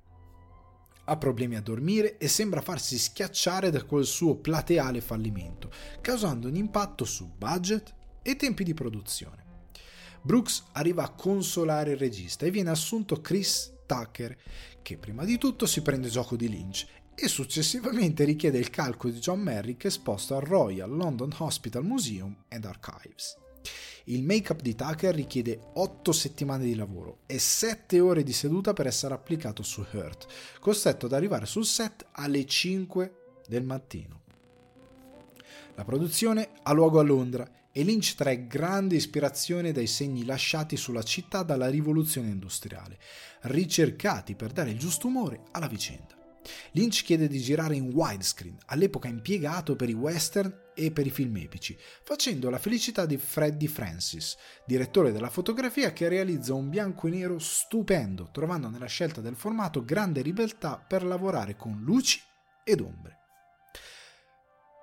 Ha 1.04 1.16
problemi 1.16 1.54
a 1.54 1.62
dormire 1.62 2.18
e 2.18 2.26
sembra 2.26 2.60
farsi 2.60 2.98
schiacciare 2.98 3.70
da 3.70 3.84
quel 3.84 4.04
suo 4.04 4.34
plateale 4.34 5.00
fallimento, 5.00 5.70
causando 6.00 6.48
un 6.48 6.56
impatto 6.56 7.04
su 7.04 7.30
budget 7.38 7.94
e 8.22 8.34
tempi 8.34 8.64
di 8.64 8.74
produzione. 8.74 9.44
Brooks 10.22 10.64
arriva 10.72 11.04
a 11.04 11.10
consolare 11.10 11.92
il 11.92 11.98
regista 11.98 12.46
e 12.46 12.50
viene 12.50 12.70
assunto 12.70 13.20
Chris 13.20 13.74
Tucker, 13.86 14.36
che 14.82 14.98
prima 14.98 15.24
di 15.24 15.38
tutto 15.38 15.66
si 15.66 15.82
prende 15.82 16.08
gioco 16.08 16.34
di 16.34 16.48
Lynch 16.48 16.84
e 17.20 17.26
successivamente 17.26 18.22
richiede 18.22 18.58
il 18.58 18.70
calco 18.70 19.08
di 19.08 19.18
John 19.18 19.40
Merrick 19.40 19.86
esposto 19.86 20.36
al 20.36 20.42
Royal 20.42 20.88
London 20.88 21.34
Hospital 21.38 21.84
Museum 21.84 22.44
and 22.48 22.64
Archives. 22.64 23.36
Il 24.04 24.22
make-up 24.22 24.62
di 24.62 24.76
Tucker 24.76 25.14
richiede 25.14 25.58
8 25.74 26.12
settimane 26.12 26.64
di 26.64 26.76
lavoro 26.76 27.18
e 27.26 27.40
7 27.40 27.98
ore 27.98 28.22
di 28.22 28.32
seduta 28.32 28.72
per 28.72 28.86
essere 28.86 29.14
applicato 29.14 29.64
su 29.64 29.84
Hurt, 29.92 30.26
costretto 30.60 31.06
ad 31.06 31.12
arrivare 31.12 31.44
sul 31.44 31.66
set 31.66 32.06
alle 32.12 32.46
5 32.46 33.14
del 33.48 33.64
mattino. 33.64 34.20
La 35.74 35.84
produzione 35.84 36.50
ha 36.62 36.72
luogo 36.72 37.00
a 37.00 37.02
Londra 37.02 37.50
e 37.72 37.82
Lynch 37.82 38.14
trae 38.14 38.46
grande 38.46 38.94
ispirazione 38.94 39.72
dai 39.72 39.88
segni 39.88 40.24
lasciati 40.24 40.76
sulla 40.76 41.02
città 41.02 41.42
dalla 41.42 41.68
rivoluzione 41.68 42.30
industriale, 42.30 42.98
ricercati 43.42 44.34
per 44.34 44.52
dare 44.52 44.70
il 44.70 44.78
giusto 44.78 45.08
umore 45.08 45.42
alla 45.50 45.68
vicenda. 45.68 46.17
Lynch 46.72 47.02
chiede 47.02 47.28
di 47.28 47.40
girare 47.40 47.76
in 47.76 47.90
widescreen, 47.92 48.56
all'epoca 48.66 49.08
impiegato 49.08 49.76
per 49.76 49.88
i 49.88 49.94
western 49.94 50.66
e 50.74 50.92
per 50.92 51.06
i 51.06 51.10
film 51.10 51.36
epici, 51.36 51.76
facendo 52.04 52.50
la 52.50 52.58
felicità 52.58 53.04
di 53.04 53.16
Freddie 53.16 53.68
Francis, 53.68 54.36
direttore 54.64 55.12
della 55.12 55.30
fotografia 55.30 55.92
che 55.92 56.08
realizza 56.08 56.54
un 56.54 56.68
bianco 56.68 57.06
e 57.06 57.10
nero 57.10 57.38
stupendo, 57.38 58.30
trovando 58.32 58.68
nella 58.68 58.86
scelta 58.86 59.20
del 59.20 59.36
formato 59.36 59.84
grande 59.84 60.22
ribeltà 60.22 60.76
per 60.78 61.04
lavorare 61.04 61.56
con 61.56 61.80
luci 61.80 62.20
ed 62.64 62.80
ombre. 62.80 63.17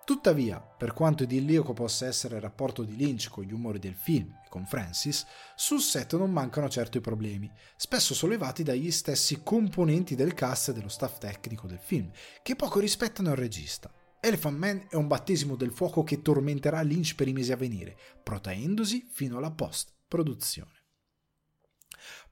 Tuttavia, 0.05 0.59
per 0.61 0.93
quanto 0.93 1.23
idilliaco 1.23 1.73
possa 1.73 2.05
essere 2.05 2.35
il 2.35 2.41
rapporto 2.41 2.83
di 2.83 2.95
Lynch 2.95 3.27
con 3.27 3.43
gli 3.43 3.51
umori 3.51 3.79
del 3.79 3.95
film 3.95 4.39
e 4.45 4.49
con 4.49 4.67
Francis, 4.67 5.25
sul 5.55 5.81
set 5.81 6.15
non 6.15 6.31
mancano 6.31 6.69
certo 6.69 6.99
i 6.99 7.01
problemi, 7.01 7.51
spesso 7.75 8.13
sollevati 8.13 8.61
dagli 8.61 8.91
stessi 8.91 9.41
componenti 9.41 10.13
del 10.13 10.35
cast 10.35 10.69
e 10.69 10.73
dello 10.73 10.89
staff 10.89 11.17
tecnico 11.17 11.65
del 11.65 11.79
film, 11.79 12.11
che 12.43 12.55
poco 12.55 12.79
rispettano 12.79 13.31
il 13.31 13.35
regista. 13.35 13.91
Elephant 14.19 14.57
Man 14.57 14.85
è 14.91 14.95
un 14.95 15.07
battesimo 15.07 15.55
del 15.55 15.71
fuoco 15.71 16.03
che 16.03 16.21
tormenterà 16.21 16.81
Lynch 16.81 17.15
per 17.15 17.27
i 17.27 17.33
mesi 17.33 17.51
a 17.51 17.57
venire, 17.57 17.97
protraendosi 18.21 19.09
fino 19.11 19.37
alla 19.37 19.51
post-produzione. 19.51 20.83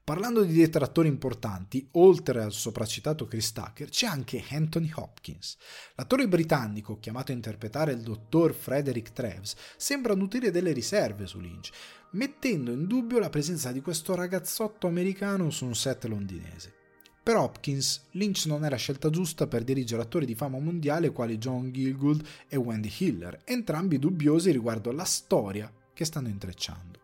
Parlando 0.04 0.42
di 0.42 0.52
detrattori 0.52 1.08
importanti, 1.08 1.88
oltre 1.92 2.42
al 2.42 2.52
sopracitato 2.52 3.24
Chris 3.24 3.52
Tucker, 3.52 3.88
c'è 3.88 4.06
anche 4.06 4.44
Anthony 4.50 4.90
Hopkins. 4.94 5.56
L'attore 5.94 6.28
britannico, 6.28 6.98
chiamato 6.98 7.32
a 7.32 7.34
interpretare 7.34 7.92
il 7.92 8.02
dottor 8.02 8.52
Frederick 8.52 9.14
Treves, 9.14 9.56
sembra 9.78 10.14
nutrire 10.14 10.50
delle 10.50 10.72
riserve 10.72 11.26
su 11.26 11.40
Lynch, 11.40 11.70
mettendo 12.10 12.70
in 12.70 12.86
dubbio 12.86 13.18
la 13.18 13.30
presenza 13.30 13.72
di 13.72 13.80
questo 13.80 14.14
ragazzotto 14.14 14.86
americano 14.88 15.48
su 15.48 15.64
un 15.64 15.74
set 15.74 16.04
londinese. 16.04 16.70
Per 17.22 17.36
Hopkins, 17.36 18.08
Lynch 18.10 18.44
non 18.44 18.66
è 18.66 18.68
la 18.68 18.76
scelta 18.76 19.08
giusta 19.08 19.46
per 19.46 19.64
dirigere 19.64 20.02
attori 20.02 20.26
di 20.26 20.34
fama 20.34 20.58
mondiale 20.58 21.12
quali 21.12 21.38
John 21.38 21.72
Gilgood 21.72 22.22
e 22.46 22.56
Wendy 22.56 22.92
Hiller, 22.98 23.40
entrambi 23.44 23.98
dubbiosi 23.98 24.50
riguardo 24.50 24.90
alla 24.90 25.04
storia 25.04 25.72
che 25.94 26.04
stanno 26.04 26.28
intrecciando. 26.28 27.03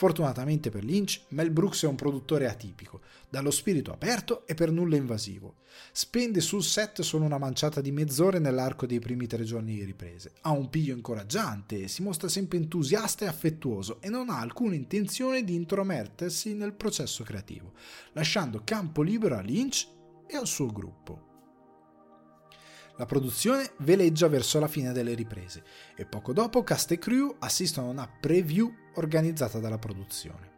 Fortunatamente 0.00 0.70
per 0.70 0.82
Lynch, 0.82 1.24
Mel 1.28 1.50
Brooks 1.50 1.82
è 1.82 1.86
un 1.86 1.94
produttore 1.94 2.48
atipico, 2.48 3.02
dallo 3.28 3.50
spirito 3.50 3.92
aperto 3.92 4.46
e 4.46 4.54
per 4.54 4.70
nulla 4.70 4.96
invasivo. 4.96 5.56
Spende 5.92 6.40
sul 6.40 6.62
set 6.62 7.02
solo 7.02 7.26
una 7.26 7.36
manciata 7.36 7.82
di 7.82 7.92
mezz'ore 7.92 8.38
nell'arco 8.38 8.86
dei 8.86 8.98
primi 8.98 9.26
tre 9.26 9.44
giorni 9.44 9.74
di 9.74 9.84
riprese. 9.84 10.32
Ha 10.40 10.52
un 10.52 10.70
piglio 10.70 10.94
incoraggiante, 10.94 11.86
si 11.86 12.00
mostra 12.00 12.28
sempre 12.28 12.56
entusiasta 12.56 13.26
e 13.26 13.28
affettuoso 13.28 14.00
e 14.00 14.08
non 14.08 14.30
ha 14.30 14.38
alcuna 14.38 14.74
intenzione 14.74 15.44
di 15.44 15.54
intromettersi 15.54 16.54
nel 16.54 16.72
processo 16.72 17.22
creativo, 17.22 17.74
lasciando 18.12 18.62
campo 18.64 19.02
libero 19.02 19.36
a 19.36 19.42
Lynch 19.42 19.86
e 20.26 20.34
al 20.34 20.46
suo 20.46 20.68
gruppo. 20.68 21.28
La 22.96 23.06
produzione 23.06 23.72
veleggia 23.78 24.28
verso 24.28 24.58
la 24.58 24.68
fine 24.68 24.92
delle 24.92 25.14
riprese 25.14 25.62
e 25.96 26.04
poco 26.04 26.34
dopo 26.34 26.62
cast 26.62 26.90
e 26.90 26.98
crew 26.98 27.34
assistono 27.38 27.86
a 27.86 27.90
una 27.90 28.06
preview 28.06 28.70
organizzata 28.94 29.58
dalla 29.58 29.78
produzione. 29.78 30.50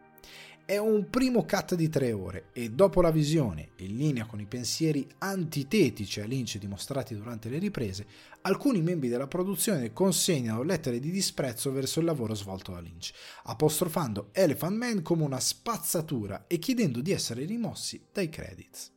È 0.64 0.78
un 0.78 1.10
primo 1.10 1.44
cut 1.44 1.74
di 1.74 1.88
tre 1.88 2.12
ore 2.12 2.50
e 2.52 2.70
dopo 2.70 3.02
la 3.02 3.10
visione, 3.10 3.72
in 3.78 3.96
linea 3.96 4.26
con 4.26 4.40
i 4.40 4.46
pensieri 4.46 5.06
antitetici 5.18 6.20
a 6.20 6.24
Lynch 6.24 6.56
dimostrati 6.56 7.16
durante 7.16 7.48
le 7.48 7.58
riprese, 7.58 8.06
alcuni 8.42 8.80
membri 8.80 9.08
della 9.08 9.26
produzione 9.26 9.92
consegnano 9.92 10.62
lettere 10.62 11.00
di 11.00 11.10
disprezzo 11.10 11.72
verso 11.72 11.98
il 11.98 12.06
lavoro 12.06 12.34
svolto 12.34 12.72
da 12.72 12.80
Lynch, 12.80 13.10
apostrofando 13.44 14.28
Elephant 14.32 14.76
Man 14.76 15.02
come 15.02 15.24
una 15.24 15.40
spazzatura 15.40 16.44
e 16.46 16.58
chiedendo 16.58 17.00
di 17.00 17.10
essere 17.10 17.44
rimossi 17.44 18.06
dai 18.12 18.28
credits. 18.28 18.92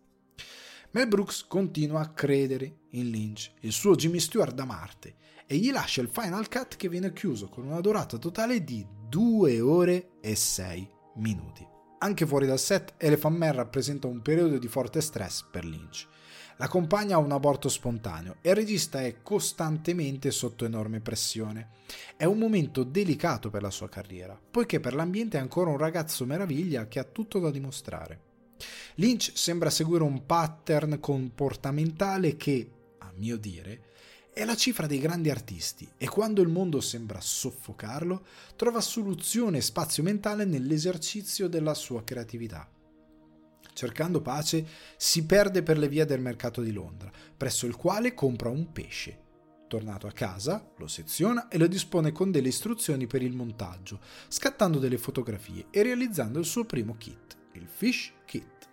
Mel 0.92 1.08
Brooks 1.08 1.46
continua 1.48 2.00
a 2.00 2.12
credere 2.12 2.84
in 2.92 3.10
Lynch, 3.10 3.52
il 3.62 3.74
suo 3.74 3.96
Jimmy 3.96 4.20
Stewart 4.20 4.54
da 4.54 4.66
Marte, 4.66 5.16
e 5.48 5.58
gli 5.58 5.72
lascia 5.72 6.02
il 6.02 6.10
final 6.10 6.48
cut 6.48 6.76
che 6.76 6.88
viene 6.90 7.12
chiuso 7.12 7.50
con 7.50 7.66
una 7.66 7.82
durata 7.82 8.18
totale 8.18 8.64
di 8.64 8.86
2 9.08 9.62
ore 9.62 10.10
e 10.20 10.36
6 10.36 10.90
minuti. 11.18 11.66
Anche 12.00 12.26
fuori 12.26 12.48
dal 12.48 12.60
set, 12.60 12.96
Elephant 12.98 13.38
Man 13.38 13.54
rappresenta 13.54 14.08
un 14.08 14.22
periodo 14.22 14.58
di 14.58 14.68
forte 14.68 15.00
stress 15.00 15.44
per 15.44 15.64
Lynch. 15.64 16.08
La 16.58 16.68
compagna 16.68 17.16
ha 17.16 17.20
un 17.20 17.32
aborto 17.32 17.70
spontaneo 17.70 18.38
e 18.42 18.50
il 18.50 18.56
regista 18.56 19.02
è 19.02 19.22
costantemente 19.22 20.32
sotto 20.32 20.66
enorme 20.66 21.02
pressione. 21.02 21.70
È 22.18 22.26
un 22.26 22.38
momento 22.38 22.84
delicato 22.84 23.50
per 23.50 23.62
la 23.62 23.70
sua 23.70 23.90
carriera, 23.90 24.40
poiché 24.52 24.80
per 24.80 24.96
l'ambiente 24.96 25.38
è 25.38 25.42
ancora 25.42 25.70
un 25.70 25.78
ragazzo 25.78 26.26
meraviglia 26.26 26.88
che 26.88 27.00
ha 27.00 27.04
tutto 27.04 27.40
da 27.40 27.52
dimostrare. 27.52 28.22
Lynch 28.96 29.32
sembra 29.36 29.70
seguire 29.70 30.04
un 30.04 30.26
pattern 30.26 31.00
comportamentale 31.00 32.38
che, 32.38 32.70
a 33.00 33.12
mio 33.16 33.38
dire, 33.38 33.94
è 34.36 34.44
la 34.44 34.58
cifra 34.58 34.86
dei 34.86 35.00
grandi 35.00 35.30
artisti 35.30 35.90
e 35.96 36.10
quando 36.10 36.42
il 36.42 36.50
mondo 36.50 36.82
sembra 36.82 37.22
soffocarlo, 37.22 38.26
trova 38.58 38.82
soluzione 38.82 39.60
e 39.60 39.62
spazio 39.62 40.04
mentale 40.04 40.44
nell'esercizio 40.44 41.48
della 41.48 41.74
sua 41.74 42.04
creatività. 42.04 42.70
Cercando 43.72 44.22
pace, 44.22 44.68
si 44.98 45.26
perde 45.26 45.64
per 45.64 45.78
le 45.78 45.88
vie 45.88 46.04
del 46.04 46.20
mercato 46.20 46.62
di 46.62 46.74
Londra, 46.74 47.10
presso 47.38 47.66
il 47.66 47.78
quale 47.78 48.14
compra 48.14 48.50
un 48.50 48.74
pesce. 48.74 49.22
Tornato 49.70 50.06
a 50.06 50.12
casa, 50.12 50.70
lo 50.80 50.88
seziona 50.88 51.48
e 51.48 51.58
lo 51.58 51.68
dispone 51.68 52.12
con 52.12 52.30
delle 52.30 52.50
istruzioni 52.50 53.08
per 53.08 53.22
il 53.22 53.34
montaggio, 53.34 54.02
scattando 54.28 54.80
delle 54.80 54.98
fotografie 54.98 55.68
e 55.72 55.82
realizzando 55.82 56.40
il 56.40 56.46
suo 56.46 56.66
primo 56.66 56.98
kit, 56.98 57.38
il 57.54 57.70
Fish 57.74 58.12
Kit. 58.26 58.68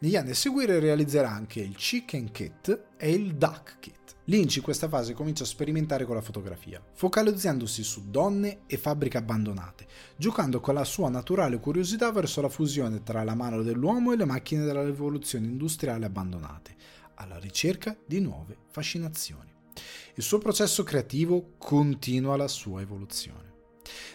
Negli 0.00 0.16
anni 0.16 0.32
a 0.32 0.34
seguire 0.34 0.78
realizzerà 0.78 1.30
anche 1.30 1.60
il 1.60 1.74
Chicken 1.74 2.30
Kit 2.32 2.88
e 2.98 3.10
il 3.10 3.36
Duck 3.36 3.78
Kit. 3.80 4.16
Lynch 4.30 4.58
in 4.58 4.62
questa 4.62 4.88
fase 4.88 5.12
comincia 5.12 5.42
a 5.42 5.46
sperimentare 5.46 6.04
con 6.04 6.14
la 6.14 6.20
fotografia, 6.20 6.80
focalizzandosi 6.92 7.82
su 7.82 8.10
donne 8.10 8.60
e 8.66 8.76
fabbriche 8.76 9.18
abbandonate, 9.18 9.88
giocando 10.16 10.60
con 10.60 10.74
la 10.74 10.84
sua 10.84 11.08
naturale 11.08 11.58
curiosità 11.58 12.12
verso 12.12 12.40
la 12.40 12.48
fusione 12.48 13.02
tra 13.02 13.24
la 13.24 13.34
mano 13.34 13.62
dell'uomo 13.62 14.12
e 14.12 14.16
le 14.16 14.24
macchine 14.24 14.64
della 14.64 14.84
rivoluzione 14.84 15.46
industriale 15.46 16.06
abbandonate, 16.06 16.76
alla 17.16 17.40
ricerca 17.40 17.96
di 18.06 18.20
nuove 18.20 18.56
fascinazioni. 18.70 19.52
Il 20.14 20.22
suo 20.22 20.38
processo 20.38 20.84
creativo 20.84 21.54
continua 21.58 22.36
la 22.36 22.46
sua 22.46 22.82
evoluzione. 22.82 23.48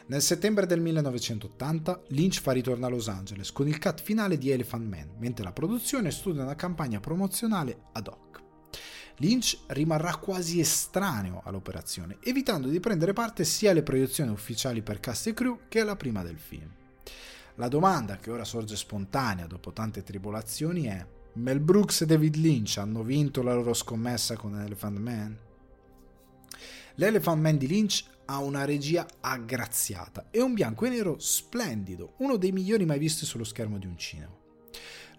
Nel 0.05 0.21
settembre 0.21 0.65
del 0.65 0.79
1980 0.79 2.03
Lynch 2.09 2.39
fa 2.39 2.53
ritorno 2.53 2.85
a 2.85 2.89
Los 2.89 3.09
Angeles 3.09 3.51
con 3.51 3.67
il 3.67 3.79
cut 3.79 4.01
finale 4.01 4.37
di 4.37 4.49
Elephant 4.49 4.87
Man, 4.87 5.15
mentre 5.17 5.43
la 5.43 5.51
produzione 5.51 6.09
studia 6.09 6.43
una 6.43 6.55
campagna 6.55 7.01
promozionale 7.01 7.87
ad 7.91 8.07
hoc. 8.07 8.24
Lynch 9.17 9.59
rimarrà 9.67 10.17
quasi 10.17 10.59
estraneo 10.59 11.41
all'operazione, 11.45 12.17
evitando 12.21 12.67
di 12.67 12.79
prendere 12.79 13.13
parte 13.13 13.45
sia 13.45 13.71
alle 13.71 13.83
proiezioni 13.83 14.31
ufficiali 14.31 14.81
per 14.81 14.99
cast 14.99 15.27
e 15.27 15.33
crew 15.33 15.59
che 15.69 15.79
alla 15.79 15.95
prima 15.95 16.21
del 16.21 16.37
film. 16.37 16.69
La 17.55 17.69
domanda 17.69 18.17
che 18.17 18.31
ora 18.31 18.43
sorge 18.43 18.75
spontanea 18.75 19.47
dopo 19.47 19.71
tante 19.71 20.03
tribolazioni 20.03 20.83
è: 20.83 21.05
Mel 21.33 21.61
Brooks 21.61 22.01
e 22.01 22.05
David 22.05 22.35
Lynch 22.35 22.77
hanno 22.77 23.03
vinto 23.03 23.41
la 23.41 23.53
loro 23.53 23.73
scommessa 23.73 24.35
con 24.35 24.59
Elephant 24.59 24.97
Man? 24.97 25.37
L'Elephant 26.95 27.41
Man 27.41 27.57
di 27.57 27.67
Lynch 27.67 28.03
ha 28.25 28.39
una 28.39 28.65
regia 28.65 29.05
aggraziata 29.21 30.27
e 30.31 30.41
un 30.41 30.53
bianco 30.53 30.85
e 30.85 30.89
nero 30.89 31.17
splendido, 31.19 32.15
uno 32.17 32.37
dei 32.37 32.51
migliori 32.51 32.85
mai 32.85 32.99
visti 32.99 33.25
sullo 33.25 33.43
schermo 33.43 33.77
di 33.77 33.85
un 33.85 33.97
cinema. 33.97 34.34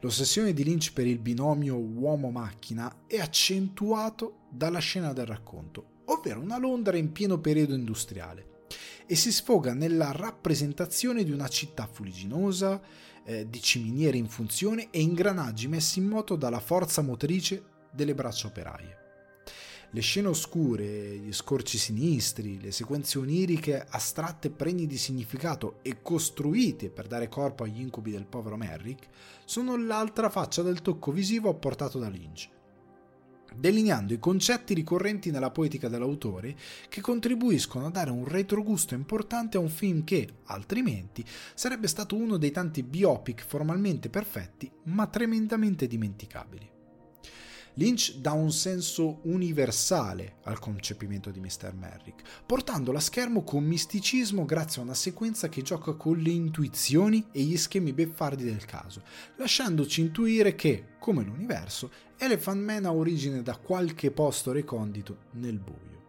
L'ossessione 0.01 0.53
di 0.53 0.63
Lynch 0.63 0.93
per 0.93 1.07
il 1.07 1.19
binomio 1.19 1.77
uomo-macchina 1.77 3.05
è 3.07 3.19
accentuato 3.19 4.41
dalla 4.51 4.79
scena 4.79 5.13
del 5.13 5.27
racconto, 5.27 6.03
ovvero 6.07 6.41
una 6.41 6.59
Londra 6.59 6.97
in 6.97 7.13
pieno 7.13 7.39
periodo 7.39 7.75
industriale, 7.75 8.65
e 9.07 9.15
si 9.15 9.33
sfoga 9.33 9.73
nella 9.73 10.13
rappresentazione 10.13 11.25
di 11.25 11.31
una 11.31 11.49
città 11.49 11.87
fuliginosa, 11.87 12.81
eh, 13.25 13.49
di 13.49 13.61
ciminiere 13.61 14.19
in 14.19 14.29
funzione 14.29 14.89
e 14.91 15.01
ingranaggi 15.01 15.67
messi 15.67 15.99
in 15.99 16.07
moto 16.07 16.37
dalla 16.37 16.61
forza 16.61 17.03
motrice 17.03 17.65
delle 17.91 18.15
braccia 18.15 18.49
operaie. 18.49 19.06
Le 19.91 20.01
scene 20.01 20.29
oscure, 20.29 21.17
gli 21.17 21.33
scorci 21.33 21.79
sinistri, 21.79 22.61
le 22.61 22.73
sequenze 22.73 23.19
oniriche 23.19 23.87
astratte 23.89 24.51
pregni 24.51 24.87
di 24.87 24.99
significato 24.99 25.79
e 25.83 26.03
costruite 26.03 26.91
per 26.91 27.07
dare 27.07 27.29
corpo 27.29 27.65
agli 27.65 27.81
incubi 27.81 28.11
del 28.11 28.27
povero 28.27 28.57
Merrick 28.57 29.09
sono 29.45 29.77
l'altra 29.77 30.29
faccia 30.29 30.63
del 30.63 30.83
tocco 30.83 31.13
visivo 31.13 31.49
apportato 31.49 31.99
da 31.99 32.09
Lynch 32.09 32.51
delineando 33.57 34.13
i 34.13 34.19
concetti 34.19 34.75
ricorrenti 34.75 35.31
nella 35.31 35.51
poetica 35.51 35.89
dell'autore 35.89 36.57
che 36.89 37.01
contribuiscono 37.01 37.87
a 37.87 37.91
dare 37.91 38.11
un 38.11 38.27
retrogusto 38.27 38.95
importante 38.95 39.57
a 39.57 39.61
un 39.61 39.69
film 39.69 40.05
che, 40.05 40.29
altrimenti, 40.47 41.25
sarebbe 41.55 41.89
stato 41.89 42.17
uno 42.17 42.37
dei 42.37 42.51
tanti 42.51 42.83
biopic 42.83 43.45
formalmente 43.47 44.11
perfetti 44.11 44.71
ma 44.85 45.07
tremendamente 45.07 45.87
dimenticabili. 45.87 46.76
Lynch 47.79 48.15
dà 48.17 48.33
un 48.33 48.53
senso 48.53 49.19
universale 49.25 50.37
al 50.45 50.59
concepimento 50.59 51.31
di 51.31 51.41
Mr. 51.41 51.75
Merrick, 51.75 52.23
portandolo 52.47 52.97
a 52.97 53.03
schermo 53.03 53.43
con 53.43 53.65
misticismo 53.65 54.47
grazie 54.47 54.81
a 54.81 54.85
una 54.85 54.95
sequenza 54.95 55.51
che 55.51 55.61
gioca 55.61 55.93
con 55.93 56.17
le 56.17 56.31
intuizioni 56.31 57.27
e 57.33 57.43
gli 57.43 57.57
schemi 57.59 57.93
beffardi 57.93 58.45
del 58.45 58.65
caso, 58.65 59.03
lasciandoci 59.37 60.01
intuire 60.01 60.55
che, 60.55 60.95
come 60.99 61.23
l'universo, 61.23 61.91
Elephant 62.17 62.65
Man 62.65 62.87
ha 62.87 62.95
origine 62.95 63.43
da 63.43 63.59
qualche 63.59 64.11
posto 64.11 64.53
recondito 64.53 65.19
nel 65.33 65.59
buio. 65.59 66.05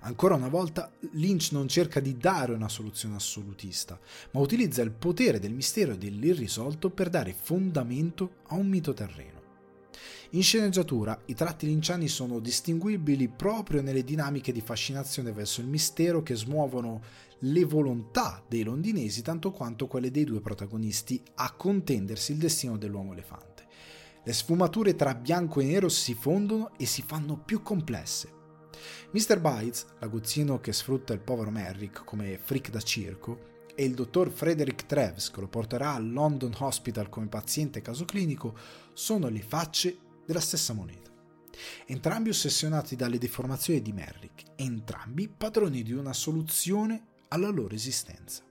Ancora 0.00 0.36
una 0.36 0.48
volta, 0.48 0.90
Lynch 1.12 1.50
non 1.52 1.68
cerca 1.68 2.00
di 2.00 2.16
dare 2.16 2.54
una 2.54 2.70
soluzione 2.70 3.16
assolutista, 3.16 4.00
ma 4.30 4.40
utilizza 4.40 4.80
il 4.80 4.90
potere 4.90 5.38
del 5.38 5.52
mistero 5.52 5.92
e 5.92 5.98
dell'irrisolto 5.98 6.88
per 6.88 7.10
dare 7.10 7.34
fondamento 7.34 8.36
a 8.48 8.54
un 8.54 8.68
mito 8.68 8.94
terreno. 8.94 9.33
In 10.34 10.42
sceneggiatura 10.42 11.16
i 11.26 11.34
tratti 11.34 11.66
linciani 11.66 12.08
sono 12.08 12.40
distinguibili 12.40 13.28
proprio 13.28 13.82
nelle 13.82 14.02
dinamiche 14.02 14.50
di 14.50 14.60
fascinazione 14.60 15.30
verso 15.30 15.60
il 15.60 15.68
mistero 15.68 16.24
che 16.24 16.34
smuovono 16.34 17.00
le 17.38 17.64
volontà 17.64 18.42
dei 18.48 18.64
londinesi 18.64 19.22
tanto 19.22 19.52
quanto 19.52 19.86
quelle 19.86 20.10
dei 20.10 20.24
due 20.24 20.40
protagonisti 20.40 21.22
a 21.36 21.52
contendersi 21.52 22.32
il 22.32 22.38
destino 22.38 22.76
dell'uomo 22.76 23.12
elefante. 23.12 23.64
Le 24.24 24.32
sfumature 24.32 24.96
tra 24.96 25.14
bianco 25.14 25.60
e 25.60 25.66
nero 25.66 25.88
si 25.88 26.14
fondono 26.14 26.72
e 26.76 26.84
si 26.84 27.02
fanno 27.02 27.38
più 27.38 27.62
complesse. 27.62 28.28
Mr. 29.12 29.38
Bites, 29.38 29.86
l'aguzzino 30.00 30.58
che 30.58 30.72
sfrutta 30.72 31.12
il 31.12 31.20
povero 31.20 31.50
Merrick 31.50 32.02
come 32.04 32.38
freak 32.42 32.70
da 32.70 32.80
circo, 32.80 33.52
e 33.76 33.84
il 33.84 33.94
dottor 33.94 34.30
Frederick 34.30 34.86
Treves 34.86 35.30
che 35.30 35.40
lo 35.40 35.48
porterà 35.48 35.94
al 35.94 36.10
London 36.10 36.54
Hospital 36.58 37.08
come 37.08 37.26
paziente 37.26 37.82
caso 37.82 38.04
clinico 38.04 38.56
sono 38.92 39.28
le 39.28 39.42
facce 39.42 39.98
della 40.26 40.40
stessa 40.40 40.72
moneta. 40.72 41.10
Entrambi 41.86 42.30
ossessionati 42.30 42.96
dalle 42.96 43.18
deformazioni 43.18 43.80
di 43.80 43.92
Merrick, 43.92 44.42
entrambi 44.56 45.28
padroni 45.28 45.82
di 45.82 45.92
una 45.92 46.12
soluzione 46.12 47.06
alla 47.28 47.48
loro 47.48 47.74
esistenza. 47.74 48.42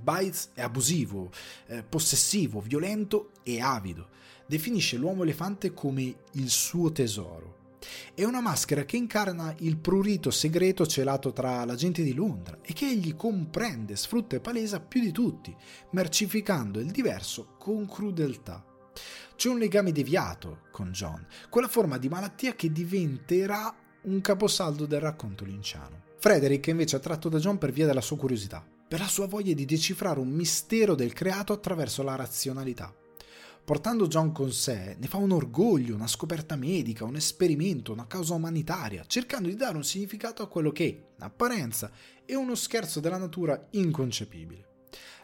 Bites 0.00 0.50
è 0.54 0.62
abusivo, 0.62 1.30
eh, 1.66 1.82
possessivo, 1.82 2.60
violento 2.60 3.32
e 3.42 3.60
avido. 3.60 4.10
Definisce 4.46 4.96
l'uomo 4.96 5.24
elefante 5.24 5.74
come 5.74 6.14
il 6.32 6.48
suo 6.48 6.92
tesoro. 6.92 7.56
È 8.14 8.24
una 8.24 8.40
maschera 8.40 8.84
che 8.84 8.96
incarna 8.96 9.54
il 9.58 9.76
prurito 9.76 10.30
segreto 10.30 10.86
celato 10.86 11.32
tra 11.32 11.64
la 11.64 11.74
gente 11.74 12.02
di 12.02 12.12
Londra 12.12 12.58
e 12.62 12.72
che 12.72 12.88
egli 12.88 13.14
comprende, 13.14 13.96
sfrutta 13.96 14.36
e 14.36 14.40
palesa 14.40 14.80
più 14.80 15.00
di 15.00 15.12
tutti, 15.12 15.54
mercificando 15.90 16.80
il 16.80 16.90
diverso 16.90 17.54
con 17.58 17.86
crudeltà. 17.86 18.64
C'è 19.38 19.48
un 19.48 19.58
legame 19.58 19.92
deviato 19.92 20.62
con 20.72 20.90
John, 20.90 21.24
quella 21.48 21.68
forma 21.68 21.96
di 21.96 22.08
malattia 22.08 22.56
che 22.56 22.72
diventerà 22.72 23.72
un 24.02 24.20
caposaldo 24.20 24.84
del 24.84 24.98
racconto 24.98 25.44
linciano. 25.44 26.06
Frederick 26.18 26.66
è 26.66 26.70
invece 26.72 26.96
attratto 26.96 27.28
da 27.28 27.38
John 27.38 27.56
per 27.56 27.70
via 27.70 27.86
della 27.86 28.00
sua 28.00 28.16
curiosità, 28.16 28.66
per 28.88 28.98
la 28.98 29.06
sua 29.06 29.28
voglia 29.28 29.54
di 29.54 29.64
decifrare 29.64 30.18
un 30.18 30.28
mistero 30.28 30.96
del 30.96 31.12
creato 31.12 31.52
attraverso 31.52 32.02
la 32.02 32.16
razionalità. 32.16 32.92
Portando 33.64 34.08
John 34.08 34.32
con 34.32 34.50
sé, 34.50 34.96
ne 34.98 35.06
fa 35.06 35.18
un 35.18 35.30
orgoglio, 35.30 35.94
una 35.94 36.08
scoperta 36.08 36.56
medica, 36.56 37.04
un 37.04 37.14
esperimento, 37.14 37.92
una 37.92 38.08
causa 38.08 38.34
umanitaria, 38.34 39.04
cercando 39.06 39.46
di 39.46 39.54
dare 39.54 39.76
un 39.76 39.84
significato 39.84 40.42
a 40.42 40.48
quello 40.48 40.72
che, 40.72 41.10
in 41.16 41.22
apparenza, 41.22 41.92
è 42.24 42.34
uno 42.34 42.56
scherzo 42.56 42.98
della 42.98 43.18
natura 43.18 43.68
inconcepibile. 43.70 44.66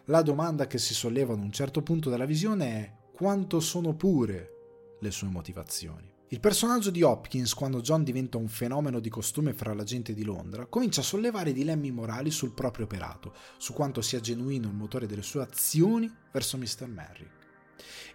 La 0.04 0.22
domanda 0.22 0.68
che 0.68 0.78
si 0.78 0.94
solleva 0.94 1.32
ad 1.32 1.40
un 1.40 1.50
certo 1.50 1.82
punto 1.82 2.10
della 2.10 2.26
visione 2.26 2.66
è 2.66 3.02
quanto 3.14 3.60
sono 3.60 3.94
pure 3.94 4.96
le 4.98 5.12
sue 5.12 5.28
motivazioni. 5.28 6.12
Il 6.30 6.40
personaggio 6.40 6.90
di 6.90 7.02
Hopkins, 7.02 7.54
quando 7.54 7.80
John 7.80 8.02
diventa 8.02 8.38
un 8.38 8.48
fenomeno 8.48 8.98
di 8.98 9.08
costume 9.08 9.52
fra 9.52 9.72
la 9.72 9.84
gente 9.84 10.14
di 10.14 10.24
Londra, 10.24 10.66
comincia 10.66 11.00
a 11.00 11.04
sollevare 11.04 11.52
dilemmi 11.52 11.92
morali 11.92 12.32
sul 12.32 12.54
proprio 12.54 12.86
operato, 12.86 13.32
su 13.56 13.72
quanto 13.72 14.00
sia 14.00 14.18
genuino 14.18 14.66
il 14.66 14.74
motore 14.74 15.06
delle 15.06 15.22
sue 15.22 15.42
azioni 15.42 16.12
verso 16.32 16.58
Mr. 16.58 16.88
Merrick. 16.88 17.43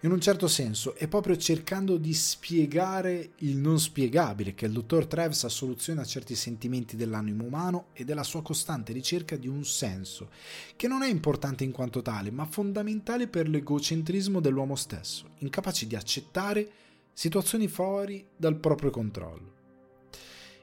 In 0.02 0.12
un 0.12 0.20
certo 0.20 0.48
senso 0.48 0.94
è 0.94 1.08
proprio 1.08 1.36
cercando 1.36 1.98
di 1.98 2.14
spiegare 2.14 3.32
il 3.38 3.56
non 3.56 3.78
spiegabile 3.78 4.54
che 4.54 4.66
il 4.66 4.72
dottor 4.72 5.06
Treves 5.06 5.44
ha 5.44 5.48
soluzione 5.48 6.00
a 6.00 6.06
certi 6.06 6.34
sentimenti 6.34 6.96
dell'animo 6.96 7.44
umano 7.44 7.88
e 7.92 8.04
della 8.04 8.22
sua 8.22 8.42
costante 8.42 8.92
ricerca 8.92 9.36
di 9.36 9.46
un 9.46 9.64
senso, 9.64 10.30
che 10.76 10.88
non 10.88 11.02
è 11.02 11.08
importante 11.08 11.64
in 11.64 11.72
quanto 11.72 12.00
tale, 12.00 12.30
ma 12.30 12.46
fondamentale 12.46 13.26
per 13.26 13.48
l'egocentrismo 13.48 14.40
dell'uomo 14.40 14.76
stesso, 14.76 15.30
incapace 15.38 15.86
di 15.86 15.96
accettare 15.96 16.70
situazioni 17.12 17.68
fuori 17.68 18.26
dal 18.34 18.56
proprio 18.56 18.90
controllo. 18.90 19.58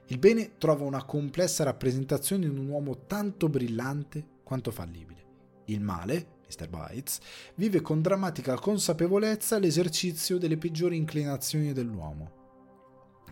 Il 0.08 0.18
bene 0.18 0.58
trova 0.58 0.86
una 0.86 1.04
complessa 1.04 1.64
rappresentazione 1.64 2.46
in 2.46 2.58
un 2.58 2.70
uomo 2.70 3.06
tanto 3.06 3.50
brillante 3.50 4.26
quanto 4.42 4.72
fallibile. 4.72 5.26
Il 5.66 5.82
male, 5.82 6.37
Mr. 6.48 6.70
Bites, 6.70 7.20
vive 7.56 7.82
con 7.82 8.02
drammatica 8.02 8.56
consapevolezza 8.56 9.60
l'esercizio 9.60 10.38
delle 10.38 10.58
peggiori 10.58 10.96
inclinazioni 10.96 11.74
dell'uomo. 11.74 12.38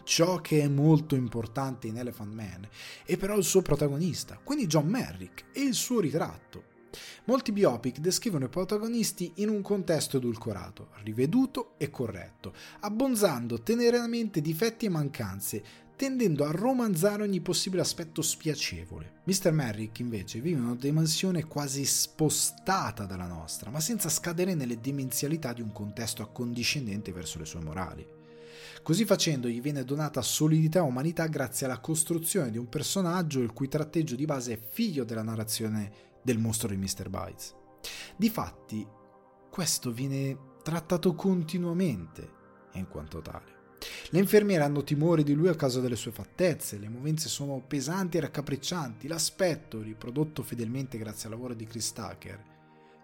Ciò 0.03 0.39
che 0.39 0.61
è 0.61 0.67
molto 0.67 1.15
importante 1.15 1.87
in 1.87 1.97
Elephant 1.97 2.31
Man 2.31 2.67
è 3.05 3.17
però 3.17 3.35
il 3.37 3.43
suo 3.43 3.63
protagonista, 3.63 4.39
quindi 4.43 4.67
John 4.67 4.87
Merrick, 4.87 5.45
e 5.51 5.61
il 5.61 5.73
suo 5.73 5.99
ritratto. 5.99 6.73
Molti 7.25 7.51
biopic 7.51 7.97
descrivono 7.97 8.45
i 8.45 8.49
protagonisti 8.49 9.33
in 9.37 9.49
un 9.49 9.61
contesto 9.61 10.17
edulcorato, 10.17 10.89
riveduto 11.03 11.73
e 11.77 11.89
corretto, 11.89 12.53
abbonzando 12.81 13.63
teneramente 13.63 14.41
difetti 14.41 14.85
e 14.85 14.89
mancanze, 14.89 15.63
tendendo 15.95 16.45
a 16.45 16.51
romanzare 16.51 17.23
ogni 17.23 17.41
possibile 17.41 17.81
aspetto 17.81 18.21
spiacevole. 18.21 19.21
Mr. 19.23 19.51
Merrick 19.51 19.99
invece 19.99 20.39
vive 20.39 20.59
una 20.59 20.75
dimensione 20.75 21.45
quasi 21.45 21.85
spostata 21.85 23.05
dalla 23.05 23.27
nostra, 23.27 23.69
ma 23.69 23.79
senza 23.79 24.09
scadere 24.09 24.53
nelle 24.53 24.79
demenzialità 24.79 25.53
di 25.53 25.61
un 25.61 25.71
contesto 25.71 26.21
accondiscendente 26.21 27.11
verso 27.11 27.39
le 27.39 27.45
sue 27.45 27.61
morali. 27.61 28.05
Così 28.83 29.05
facendo 29.05 29.47
gli 29.47 29.61
viene 29.61 29.83
donata 29.83 30.21
solidità 30.21 30.79
e 30.79 30.83
umanità 30.83 31.25
grazie 31.27 31.65
alla 31.65 31.79
costruzione 31.79 32.51
di 32.51 32.57
un 32.57 32.69
personaggio 32.69 33.41
il 33.41 33.51
cui 33.51 33.67
tratteggio 33.67 34.15
di 34.15 34.25
base 34.25 34.53
è 34.53 34.59
figlio 34.59 35.03
della 35.03 35.23
narrazione 35.23 35.91
del 36.21 36.37
mostro 36.37 36.67
di 36.67 36.77
Mr. 36.77 37.09
Bites. 37.09 37.55
Difatti, 38.15 38.85
questo 39.49 39.91
viene 39.91 40.37
trattato 40.61 41.15
continuamente 41.15 42.29
in 42.73 42.87
quanto 42.87 43.21
tale. 43.21 43.54
Le 44.09 44.19
infermiere 44.19 44.63
hanno 44.63 44.83
timore 44.83 45.23
di 45.23 45.33
lui 45.33 45.47
a 45.47 45.55
causa 45.55 45.79
delle 45.79 45.95
sue 45.95 46.11
fattezze, 46.11 46.77
le 46.77 46.89
movenze 46.89 47.29
sono 47.29 47.63
pesanti 47.65 48.17
e 48.17 48.21
raccapriccianti, 48.21 49.07
l'aspetto, 49.07 49.81
riprodotto 49.81 50.43
fedelmente 50.43 50.97
grazie 50.97 51.27
al 51.27 51.35
lavoro 51.35 51.53
di 51.53 51.65
Chris 51.65 51.91
Tucker, 51.91 52.43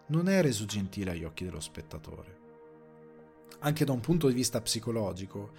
non 0.08 0.28
è 0.30 0.42
reso 0.42 0.66
gentile 0.66 1.12
agli 1.12 1.24
occhi 1.24 1.46
dello 1.46 1.60
spettatore. 1.60 2.40
Anche 3.60 3.86
da 3.86 3.92
un 3.92 4.00
punto 4.00 4.28
di 4.28 4.34
vista 4.34 4.62
psicologico, 4.62 5.52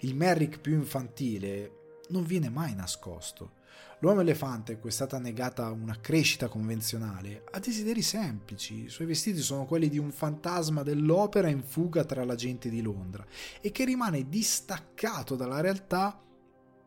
il 0.00 0.14
Merrick 0.14 0.60
più 0.60 0.74
infantile 0.74 1.72
non 2.08 2.24
viene 2.24 2.48
mai 2.48 2.74
nascosto. 2.74 3.57
L'uomo 4.00 4.20
elefante, 4.20 4.74
a 4.74 4.76
cui 4.76 4.90
è 4.90 4.92
stata 4.92 5.18
negata 5.18 5.70
una 5.70 5.98
crescita 6.00 6.46
convenzionale, 6.46 7.44
ha 7.50 7.58
desideri 7.58 8.00
semplici, 8.02 8.84
i 8.84 8.88
suoi 8.88 9.08
vestiti 9.08 9.40
sono 9.40 9.64
quelli 9.64 9.88
di 9.88 9.98
un 9.98 10.12
fantasma 10.12 10.84
dell'opera 10.84 11.48
in 11.48 11.62
fuga 11.62 12.04
tra 12.04 12.24
la 12.24 12.36
gente 12.36 12.68
di 12.68 12.80
Londra 12.80 13.26
e 13.60 13.72
che 13.72 13.84
rimane 13.84 14.28
distaccato 14.28 15.34
dalla 15.34 15.60
realtà 15.60 16.22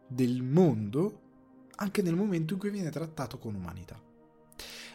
del 0.08 0.42
mondo 0.42 1.20
anche 1.76 2.02
nel 2.02 2.16
momento 2.16 2.54
in 2.54 2.60
cui 2.60 2.70
viene 2.70 2.90
trattato 2.90 3.38
con 3.38 3.56
umanità. 3.56 4.00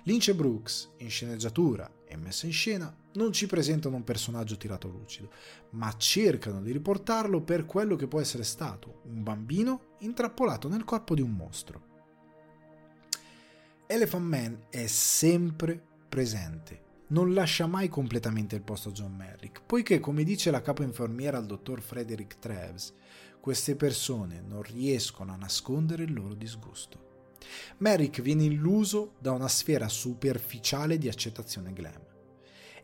Lynch 0.05 0.29
e 0.29 0.35
Brooks, 0.35 0.93
in 0.99 1.11
sceneggiatura 1.11 1.91
e 2.07 2.17
messa 2.17 2.47
in 2.47 2.53
scena, 2.53 2.95
non 3.15 3.33
ci 3.33 3.47
presentano 3.47 3.97
un 3.97 4.05
personaggio 4.05 4.57
tirato 4.57 4.89
lucido, 4.89 5.31
ma 5.71 5.93
cercano 5.97 6.63
di 6.63 6.71
riportarlo 6.71 7.43
per 7.43 7.67
quello 7.67 7.97
che 7.97 8.07
può 8.07 8.21
essere 8.21 8.45
stato, 8.45 9.01
un 9.07 9.25
bambino 9.25 9.97
intrappolato 9.99 10.69
nel 10.69 10.85
corpo 10.85 11.17
di 11.17 11.23
un 11.23 11.33
mostro. 11.33 11.86
Elephant 13.89 14.25
Man 14.25 14.59
è 14.69 14.89
sempre 14.89 15.81
presente, 16.09 17.05
non 17.09 17.33
lascia 17.33 17.69
mai 17.69 17.89
completamente 17.89 18.57
il 18.57 18.63
posto 18.63 18.89
a 18.89 18.93
John 18.93 19.15
Merrick, 19.15 19.63
poiché 19.65 20.01
come 20.01 20.25
dice 20.25 20.51
la 20.51 20.61
capo 20.61 20.83
infermiera 20.83 21.39
al 21.39 21.47
dottor 21.47 21.81
Frederick 21.81 22.41
Treves, 22.41 22.93
queste 23.41 23.77
persone 23.77 24.43
non 24.45 24.63
riescono 24.63 25.33
a 25.33 25.37
nascondere 25.37 26.03
il 26.03 26.13
loro 26.13 26.35
disgusto. 26.35 27.35
Merrick 27.79 28.23
viene 28.23 28.43
illuso 28.43 29.13
da 29.21 29.31
una 29.31 29.47
sfera 29.47 29.87
superficiale 29.87 30.99
di 30.99 31.07
accettazione 31.07 31.73
glam. 31.73 32.03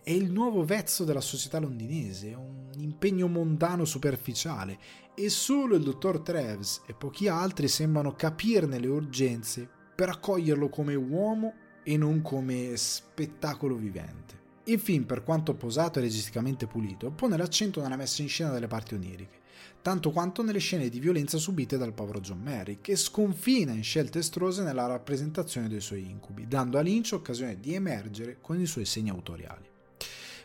È 0.04 0.10
il 0.12 0.30
nuovo 0.30 0.64
vezzo 0.64 1.02
della 1.02 1.20
società 1.20 1.58
londinese, 1.58 2.32
un 2.34 2.70
impegno 2.76 3.26
mondano 3.26 3.84
superficiale 3.84 4.78
e 5.16 5.28
solo 5.30 5.74
il 5.74 5.82
dottor 5.82 6.20
Treves 6.20 6.82
e 6.86 6.94
pochi 6.94 7.26
altri 7.26 7.66
sembrano 7.66 8.14
capirne 8.14 8.78
le 8.78 8.86
urgenze 8.86 9.80
per 10.02 10.10
accoglierlo 10.10 10.68
come 10.68 10.96
uomo 10.96 11.54
e 11.84 11.96
non 11.96 12.22
come 12.22 12.72
spettacolo 12.74 13.76
vivente. 13.76 14.36
Il 14.64 14.80
film, 14.80 15.04
per 15.04 15.22
quanto 15.22 15.54
posato 15.54 16.00
e 16.00 16.02
registicamente 16.02 16.66
pulito, 16.66 17.12
pone 17.12 17.36
l'accento 17.36 17.80
nella 17.80 17.94
messa 17.94 18.20
in 18.20 18.26
scena 18.26 18.50
delle 18.50 18.66
parti 18.66 18.94
oniriche, 18.94 19.38
tanto 19.80 20.10
quanto 20.10 20.42
nelle 20.42 20.58
scene 20.58 20.88
di 20.88 20.98
violenza 20.98 21.38
subite 21.38 21.78
dal 21.78 21.92
povero 21.92 22.18
John 22.18 22.40
Merrick, 22.40 22.80
che 22.80 22.96
sconfina 22.96 23.70
in 23.70 23.84
scelte 23.84 24.18
estrose 24.18 24.64
nella 24.64 24.86
rappresentazione 24.86 25.68
dei 25.68 25.80
suoi 25.80 26.10
incubi, 26.10 26.48
dando 26.48 26.78
a 26.78 26.80
Lynch 26.80 27.12
occasione 27.12 27.60
di 27.60 27.72
emergere 27.72 28.38
con 28.40 28.60
i 28.60 28.66
suoi 28.66 28.86
segni 28.86 29.10
autoriali. 29.10 29.70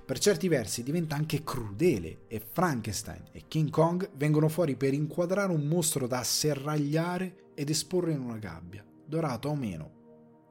Per 0.06 0.20
certi 0.20 0.48
versi 0.48 0.84
diventa 0.84 1.16
anche 1.16 1.44
crudele 1.44 2.26
e 2.28 2.40
Frankenstein 2.40 3.24
e 3.32 3.46
King 3.48 3.72
Kong 3.72 4.08
vengono 4.18 4.50
fuori 4.50 4.76
per 4.76 4.94
inquadrare 4.94 5.52
un 5.52 5.66
mostro 5.66 6.06
da 6.06 6.22
serragliare 6.22 7.54
ed 7.56 7.72
esporre 7.72 8.12
in 8.12 8.20
una 8.20 8.38
gabbia, 8.38 8.86
dorato 9.08 9.50
o 9.50 9.56
meno, 9.56 9.92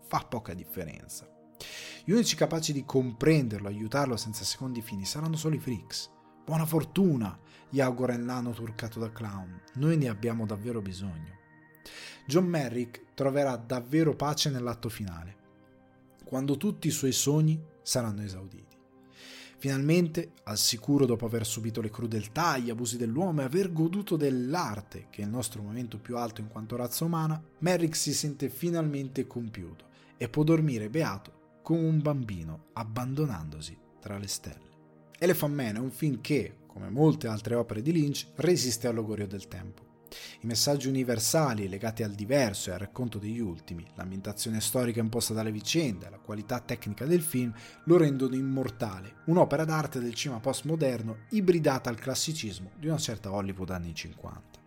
fa 0.07 0.21
poca 0.29 0.55
differenza. 0.55 1.29
Gli 2.05 2.13
unici 2.13 2.37
capaci 2.37 2.73
di 2.73 2.85
comprenderlo, 2.85 3.69
aiutarlo 3.69 4.17
senza 4.17 4.45
secondi 4.45 4.83
fini 4.83 5.05
saranno 5.05 5.37
solo 5.37 5.57
i 5.57 5.59
freaks. 5.59 6.11
Buona 6.45 6.65
fortuna, 6.65 7.39
gli 7.69 7.81
augura 7.81 8.15
il 8.15 8.23
nano 8.23 8.53
turcato 8.53 9.01
da 9.01 9.11
clown. 9.11 9.61
Noi 9.75 9.97
ne 9.97 10.09
abbiamo 10.09 10.47
davvero 10.47 10.81
bisogno. 10.81 11.35
John 12.27 12.47
Merrick 12.47 13.15
troverà 13.15 13.57
davvero 13.57 14.15
pace 14.15 14.51
nell'atto 14.51 14.89
finale, 14.89 15.37
quando 16.25 16.57
tutti 16.57 16.89
i 16.89 16.93
suoi 16.93 17.13
sogni 17.13 17.61
saranno 17.83 18.23
esauditi. 18.23 18.76
Finalmente, 19.59 20.33
al 20.45 20.59
sicuro 20.59 21.07
dopo 21.07 21.25
aver 21.25 21.47
subito 21.47 21.81
le 21.81 21.91
crudeltà, 21.91 22.59
gli 22.59 22.69
abusi 22.69 22.99
dell'uomo 22.99 23.41
e 23.41 23.45
aver 23.45 23.73
goduto 23.73 24.17
dell'arte, 24.17 25.07
che 25.11 25.23
è 25.23 25.25
il 25.25 25.31
nostro 25.31 25.63
momento 25.63 25.99
più 25.99 26.19
alto 26.19 26.43
in 26.43 26.49
quanto 26.49 26.77
razza 26.77 27.05
umana, 27.05 27.43
Merrick 27.61 27.97
si 27.97 28.13
sente 28.13 28.51
finalmente 28.51 29.27
compiuto 29.27 29.87
e 30.19 30.29
può 30.29 30.43
dormire 30.43 30.91
beato 30.91 31.61
come 31.63 31.87
un 31.87 32.01
bambino 32.01 32.67
abbandonandosi 32.75 33.77
tra 33.99 34.19
le 34.19 34.29
stelle. 34.29 34.65
Elephant 35.19 35.55
Man 35.55 35.77
è 35.77 35.79
un 35.79 35.91
film 35.91 36.21
che, 36.21 36.59
come 36.67 36.91
molte 36.91 37.27
altre 37.27 37.55
opere 37.55 37.81
di 37.81 37.93
Lynch, 37.93 38.27
resiste 38.37 38.87
all'augurio 38.87 39.27
del 39.27 39.49
tempo. 39.49 39.86
I 40.41 40.47
messaggi 40.47 40.89
universali 40.89 41.69
legati 41.69 42.03
al 42.03 42.13
diverso 42.13 42.71
e 42.71 42.73
al 42.75 42.79
racconto 42.79 43.19
degli 43.19 43.41
ultimi, 43.41 43.87
l'ambientazione 43.95 44.61
storica 44.61 45.01
imposta 45.01 45.35
dalle 45.35 45.53
vicende, 45.53 46.11
la 46.11 46.19
qualità 46.19 46.61
tecnica 46.61 47.05
del 47.05 47.23
film 47.23 47.53
lo 47.85 47.97
rendono 47.97 48.35
immortale, 48.35 49.17
un'opera 49.27 49.65
d'arte 49.65 50.01
del 50.01 50.15
cinema 50.15 50.41
postmoderno 50.41 51.25
ibridata 51.31 51.91
al 51.91 51.99
classicismo 51.99 52.71
di 52.79 52.87
una 52.89 52.99
certa 52.99 53.33
Hollywood 53.33 53.71
anni 53.71 53.95
50. 53.95 54.61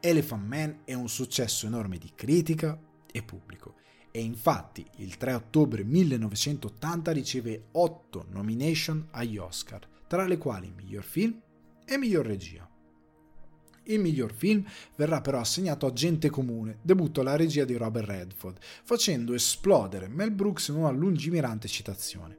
Elephant 0.00 0.46
Man 0.46 0.78
è 0.84 0.94
un 0.94 1.08
successo 1.08 1.66
enorme 1.66 1.98
di 1.98 2.10
critica 2.14 2.78
e 3.10 3.22
pubblico 3.22 3.76
e 4.10 4.20
infatti 4.20 4.86
il 4.96 5.16
3 5.16 5.32
ottobre 5.32 5.84
1980 5.84 7.12
riceve 7.12 7.68
8 7.72 8.26
nomination 8.30 9.08
agli 9.12 9.38
Oscar, 9.38 9.88
tra 10.06 10.26
le 10.26 10.36
quali 10.36 10.70
miglior 10.70 11.02
film 11.02 11.40
e 11.84 11.96
miglior 11.96 12.26
regia. 12.26 12.71
Il 13.84 14.00
miglior 14.00 14.32
film 14.32 14.64
verrà 14.96 15.20
però 15.20 15.40
assegnato 15.40 15.86
a 15.86 15.92
Gente 15.92 16.30
Comune, 16.30 16.78
debutto 16.82 17.20
alla 17.20 17.36
regia 17.36 17.64
di 17.64 17.76
Robert 17.76 18.06
Redford, 18.06 18.58
facendo 18.60 19.34
esplodere 19.34 20.08
Mel 20.08 20.30
Brooks 20.30 20.68
in 20.68 20.76
una 20.76 20.90
lungimirante 20.90 21.68
citazione. 21.68 22.38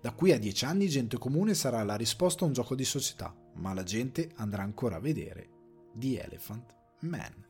Da 0.00 0.12
qui 0.12 0.32
a 0.32 0.38
dieci 0.38 0.64
anni 0.64 0.88
Gente 0.88 1.18
Comune 1.18 1.54
sarà 1.54 1.82
la 1.82 1.96
risposta 1.96 2.44
a 2.44 2.46
un 2.46 2.52
gioco 2.52 2.74
di 2.74 2.84
società, 2.84 3.34
ma 3.54 3.74
la 3.74 3.82
gente 3.82 4.30
andrà 4.36 4.62
ancora 4.62 4.96
a 4.96 5.00
vedere 5.00 5.48
The 5.94 6.22
Elephant 6.22 6.74
Man. 7.00 7.44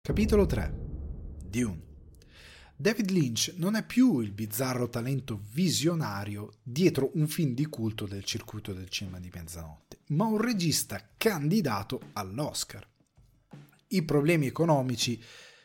Capitolo 0.00 0.46
3 0.46 0.86
Dune 1.48 1.87
David 2.80 3.10
Lynch 3.10 3.54
non 3.56 3.74
è 3.74 3.84
più 3.84 4.20
il 4.20 4.30
bizzarro 4.30 4.88
talento 4.88 5.42
visionario 5.50 6.52
dietro 6.62 7.10
un 7.14 7.26
film 7.26 7.52
di 7.52 7.66
culto 7.66 8.06
del 8.06 8.22
circuito 8.22 8.72
del 8.72 8.88
cinema 8.88 9.18
di 9.18 9.32
mezzanotte, 9.34 9.98
ma 10.10 10.26
un 10.26 10.40
regista 10.40 11.04
candidato 11.16 12.00
all'Oscar. 12.12 12.88
I 13.88 14.02
problemi 14.04 14.46
economici 14.46 15.20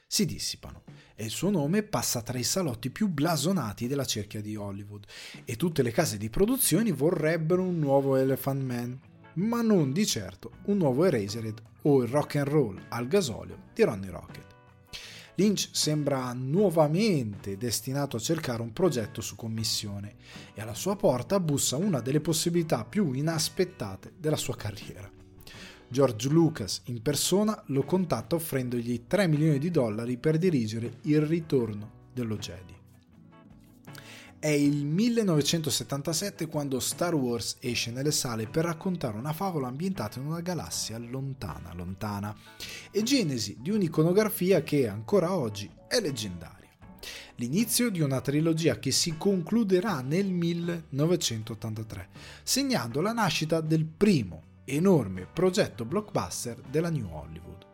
si 0.08 0.26
dissipano 0.26 0.82
e 1.14 1.26
il 1.26 1.30
suo 1.30 1.52
nome 1.52 1.84
passa 1.84 2.24
tra 2.24 2.40
i 2.40 2.44
salotti 2.44 2.90
più 2.90 3.10
blasonati 3.10 3.86
della 3.86 4.06
cerchia 4.06 4.42
di 4.42 4.56
Hollywood 4.56 5.06
e 5.46 5.56
tutte 5.56 5.84
le 5.84 5.92
case 5.92 6.18
di 6.18 6.32
produzione 6.32 6.92
vorrebbero 6.94 7.62
un 7.62 7.78
nuovo 7.78 8.16
Elephant 8.16 8.64
Man, 8.64 9.00
ma 9.34 9.62
non 9.62 9.94
di 9.94 10.08
certo 10.08 10.54
un 10.64 10.78
nuovo 10.78 11.06
Eraserhead 11.06 11.62
o 11.84 12.02
il 12.02 12.10
rock 12.10 12.38
and 12.38 12.48
roll 12.48 12.84
al 12.90 13.08
gasolio 13.08 13.66
di 13.72 13.84
Ronnie 13.84 14.10
Rocket. 14.10 14.53
Lynch 15.36 15.70
sembra 15.72 16.32
nuovamente 16.34 17.58
destinato 17.58 18.18
a 18.18 18.20
cercare 18.20 18.62
un 18.62 18.72
progetto 18.72 19.22
su 19.22 19.36
commissione 19.36 20.16
e 20.54 20.62
alla 20.62 20.76
sua 20.76 20.96
porta 20.96 21.40
bussa 21.40 21.76
una 21.76 22.02
delle 22.02 22.22
possibilità 22.22 22.86
più 22.86 23.14
inaspettate 23.14 24.14
della 24.18 24.36
sua 24.36 24.56
carriera. 24.56 25.10
George 25.88 26.30
Lucas 26.30 26.82
in 26.86 27.02
persona 27.02 27.62
lo 27.68 27.84
contatta 27.84 28.36
offrendogli 28.36 29.06
3 29.08 29.28
milioni 29.28 29.60
di 29.60 29.72
dollari 29.72 30.18
per 30.18 30.38
dirigere 30.38 30.98
il 31.04 31.22
ritorno 31.22 32.02
dello 32.14 32.38
Jedi. 32.38 32.83
È 34.44 34.50
il 34.50 34.86
1977 34.86 36.48
quando 36.48 36.82
Star 36.82 37.16
Wars 37.16 37.56
esce 37.62 37.92
nelle 37.92 38.12
sale 38.12 38.46
per 38.46 38.66
raccontare 38.66 39.18
una 39.18 39.32
favola 39.32 39.68
ambientata 39.70 40.20
in 40.20 40.26
una 40.26 40.42
galassia 40.42 40.98
lontana, 40.98 41.74
lontana, 41.74 42.36
e 42.92 43.04
genesi 43.04 43.56
di 43.62 43.70
un'iconografia 43.70 44.62
che 44.62 44.90
ancora 44.90 45.34
oggi 45.34 45.72
è 45.88 46.02
leggendaria. 46.02 46.68
L'inizio 47.36 47.90
di 47.90 48.02
una 48.02 48.20
trilogia 48.20 48.80
che 48.80 48.92
si 48.92 49.16
concluderà 49.16 50.02
nel 50.02 50.30
1983, 50.30 52.10
segnando 52.44 53.00
la 53.00 53.14
nascita 53.14 53.62
del 53.62 53.86
primo 53.86 54.42
enorme 54.66 55.26
progetto 55.26 55.86
blockbuster 55.86 56.60
della 56.70 56.90
New 56.90 57.08
Hollywood 57.10 57.72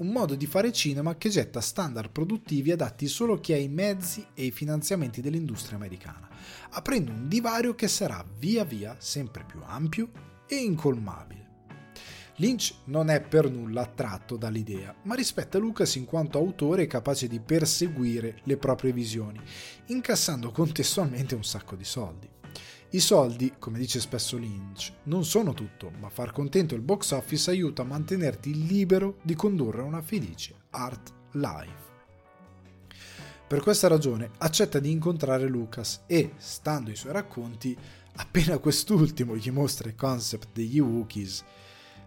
un 0.00 0.08
modo 0.08 0.34
di 0.34 0.46
fare 0.46 0.72
cinema 0.72 1.16
che 1.16 1.28
getta 1.28 1.60
standard 1.60 2.10
produttivi 2.10 2.72
adatti 2.72 3.06
solo 3.06 3.34
a 3.34 3.40
chi 3.40 3.52
ha 3.52 3.58
i 3.58 3.68
mezzi 3.68 4.26
e 4.34 4.44
i 4.44 4.50
finanziamenti 4.50 5.20
dell'industria 5.20 5.76
americana, 5.76 6.28
aprendo 6.70 7.12
un 7.12 7.28
divario 7.28 7.74
che 7.74 7.86
sarà 7.86 8.24
via 8.38 8.64
via 8.64 8.96
sempre 8.98 9.44
più 9.44 9.60
ampio 9.62 10.10
e 10.46 10.56
incolmabile. 10.56 11.48
Lynch 12.36 12.74
non 12.84 13.10
è 13.10 13.20
per 13.20 13.50
nulla 13.50 13.82
attratto 13.82 14.38
dall'idea, 14.38 14.94
ma 15.02 15.14
rispetta 15.14 15.58
Lucas 15.58 15.96
in 15.96 16.06
quanto 16.06 16.38
autore 16.38 16.86
capace 16.86 17.28
di 17.28 17.38
perseguire 17.38 18.40
le 18.44 18.56
proprie 18.56 18.92
visioni, 18.92 19.38
incassando 19.86 20.50
contestualmente 20.50 21.34
un 21.34 21.44
sacco 21.44 21.76
di 21.76 21.84
soldi. 21.84 22.39
I 22.92 22.98
soldi, 22.98 23.52
come 23.56 23.78
dice 23.78 24.00
spesso 24.00 24.36
Lynch, 24.36 24.92
non 25.04 25.24
sono 25.24 25.54
tutto, 25.54 25.92
ma 26.00 26.08
far 26.08 26.32
contento 26.32 26.74
il 26.74 26.80
box 26.80 27.12
office 27.12 27.48
aiuta 27.50 27.82
a 27.82 27.84
mantenerti 27.84 28.66
libero 28.66 29.18
di 29.22 29.36
condurre 29.36 29.82
una 29.82 30.02
felice 30.02 30.56
art 30.70 31.12
life. 31.34 31.88
Per 33.46 33.60
questa 33.60 33.86
ragione 33.86 34.30
accetta 34.38 34.80
di 34.80 34.90
incontrare 34.90 35.46
Lucas 35.46 36.02
e, 36.06 36.32
stando 36.38 36.90
ai 36.90 36.96
suoi 36.96 37.12
racconti, 37.12 37.78
appena 38.16 38.58
quest'ultimo 38.58 39.36
gli 39.36 39.52
mostra 39.52 39.88
il 39.88 39.94
concept 39.94 40.48
degli 40.52 40.80
Wookiees, 40.80 41.44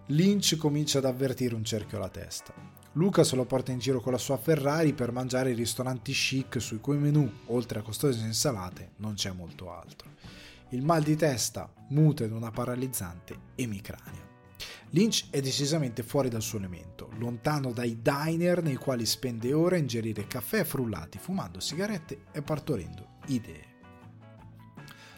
Lynch 0.08 0.58
comincia 0.58 0.98
ad 0.98 1.06
avvertire 1.06 1.56
un 1.56 1.64
cerchio 1.64 1.96
alla 1.96 2.10
testa. 2.10 2.54
Lucas 2.94 3.32
lo 3.36 3.46
porta 3.46 3.72
in 3.72 3.80
giro 3.80 4.02
con 4.02 4.12
la 4.12 4.18
sua 4.18 4.36
Ferrari 4.36 4.92
per 4.92 5.14
mangiare 5.14 5.52
i 5.52 5.56
ristoranti 5.56 6.12
chic 6.12 6.60
sui 6.60 6.82
cui 6.82 6.98
menù, 6.98 7.32
oltre 7.46 7.80
a 7.80 7.84
costose 7.84 8.20
insalate, 8.20 8.92
non 8.98 9.14
c'è 9.14 9.32
molto 9.32 9.72
altro 9.72 10.12
il 10.74 10.82
mal 10.82 11.04
di 11.04 11.16
testa 11.16 11.72
muta 11.90 12.24
in 12.24 12.34
una 12.34 12.50
paralizzante 12.50 13.52
emicrania. 13.56 14.32
Lynch 14.90 15.28
è 15.30 15.40
decisamente 15.40 16.02
fuori 16.02 16.30
dal 16.30 16.42
suo 16.42 16.58
elemento, 16.58 17.10
lontano 17.18 17.72
dai 17.72 18.00
diner 18.02 18.64
nei 18.64 18.76
quali 18.76 19.06
spende 19.06 19.54
ore 19.54 19.76
a 19.76 19.80
ingerire 19.80 20.26
caffè 20.26 20.64
frullati, 20.64 21.20
fumando 21.20 21.60
sigarette 21.60 22.26
e 22.32 22.42
partorendo 22.42 23.18
idee. 23.28 23.72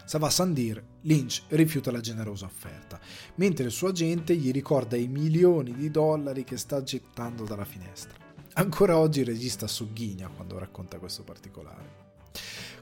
Sava 0.06 0.30
Sandir, 0.30 0.84
Lynch 1.02 1.44
rifiuta 1.48 1.89
la 1.89 2.02
generosa 2.02 2.46
offerta, 2.46 3.00
mentre 3.36 3.65
il 3.65 3.72
suo 3.72 3.88
agente 3.88 4.36
gli 4.36 4.52
ricorda 4.52 4.98
i 4.98 5.08
milioni 5.08 5.74
di 5.74 5.89
dollari 5.89 6.44
che 6.44 6.58
sta 6.58 6.84
gettando 6.84 7.44
dalla 7.46 7.65
finestra. 7.65 8.13
Ancora 8.54 8.98
oggi 8.98 9.22
il 9.22 9.26
regista 9.26 9.68
sogghigna 9.68 10.28
quando 10.28 10.58
racconta 10.58 11.00
questo 11.00 11.24
particolare. 11.24 12.04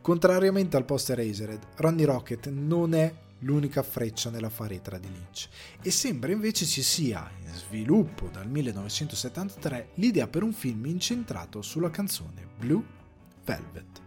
Contrariamente 0.03 0.75
al 0.75 0.83
poster 0.83 1.15
Razered, 1.15 1.65
Ronnie 1.77 2.05
Rocket 2.05 2.49
non 2.49 2.93
è 2.93 3.13
l'unica 3.39 3.81
freccia 3.83 4.29
nella 4.29 4.49
faretra 4.49 4.97
di 4.97 5.07
Lynch 5.07 5.47
e 5.81 5.91
sembra 5.91 6.33
invece 6.33 6.65
ci 6.65 6.81
sia, 6.81 7.31
in 7.39 7.53
sviluppo 7.53 8.27
dal 8.27 8.49
1973, 8.49 9.91
l'idea 9.93 10.27
per 10.27 10.43
un 10.43 10.51
film 10.51 10.87
incentrato 10.87 11.61
sulla 11.61 11.89
canzone 11.89 12.45
Blue 12.59 12.83
Velvet. 13.45 14.01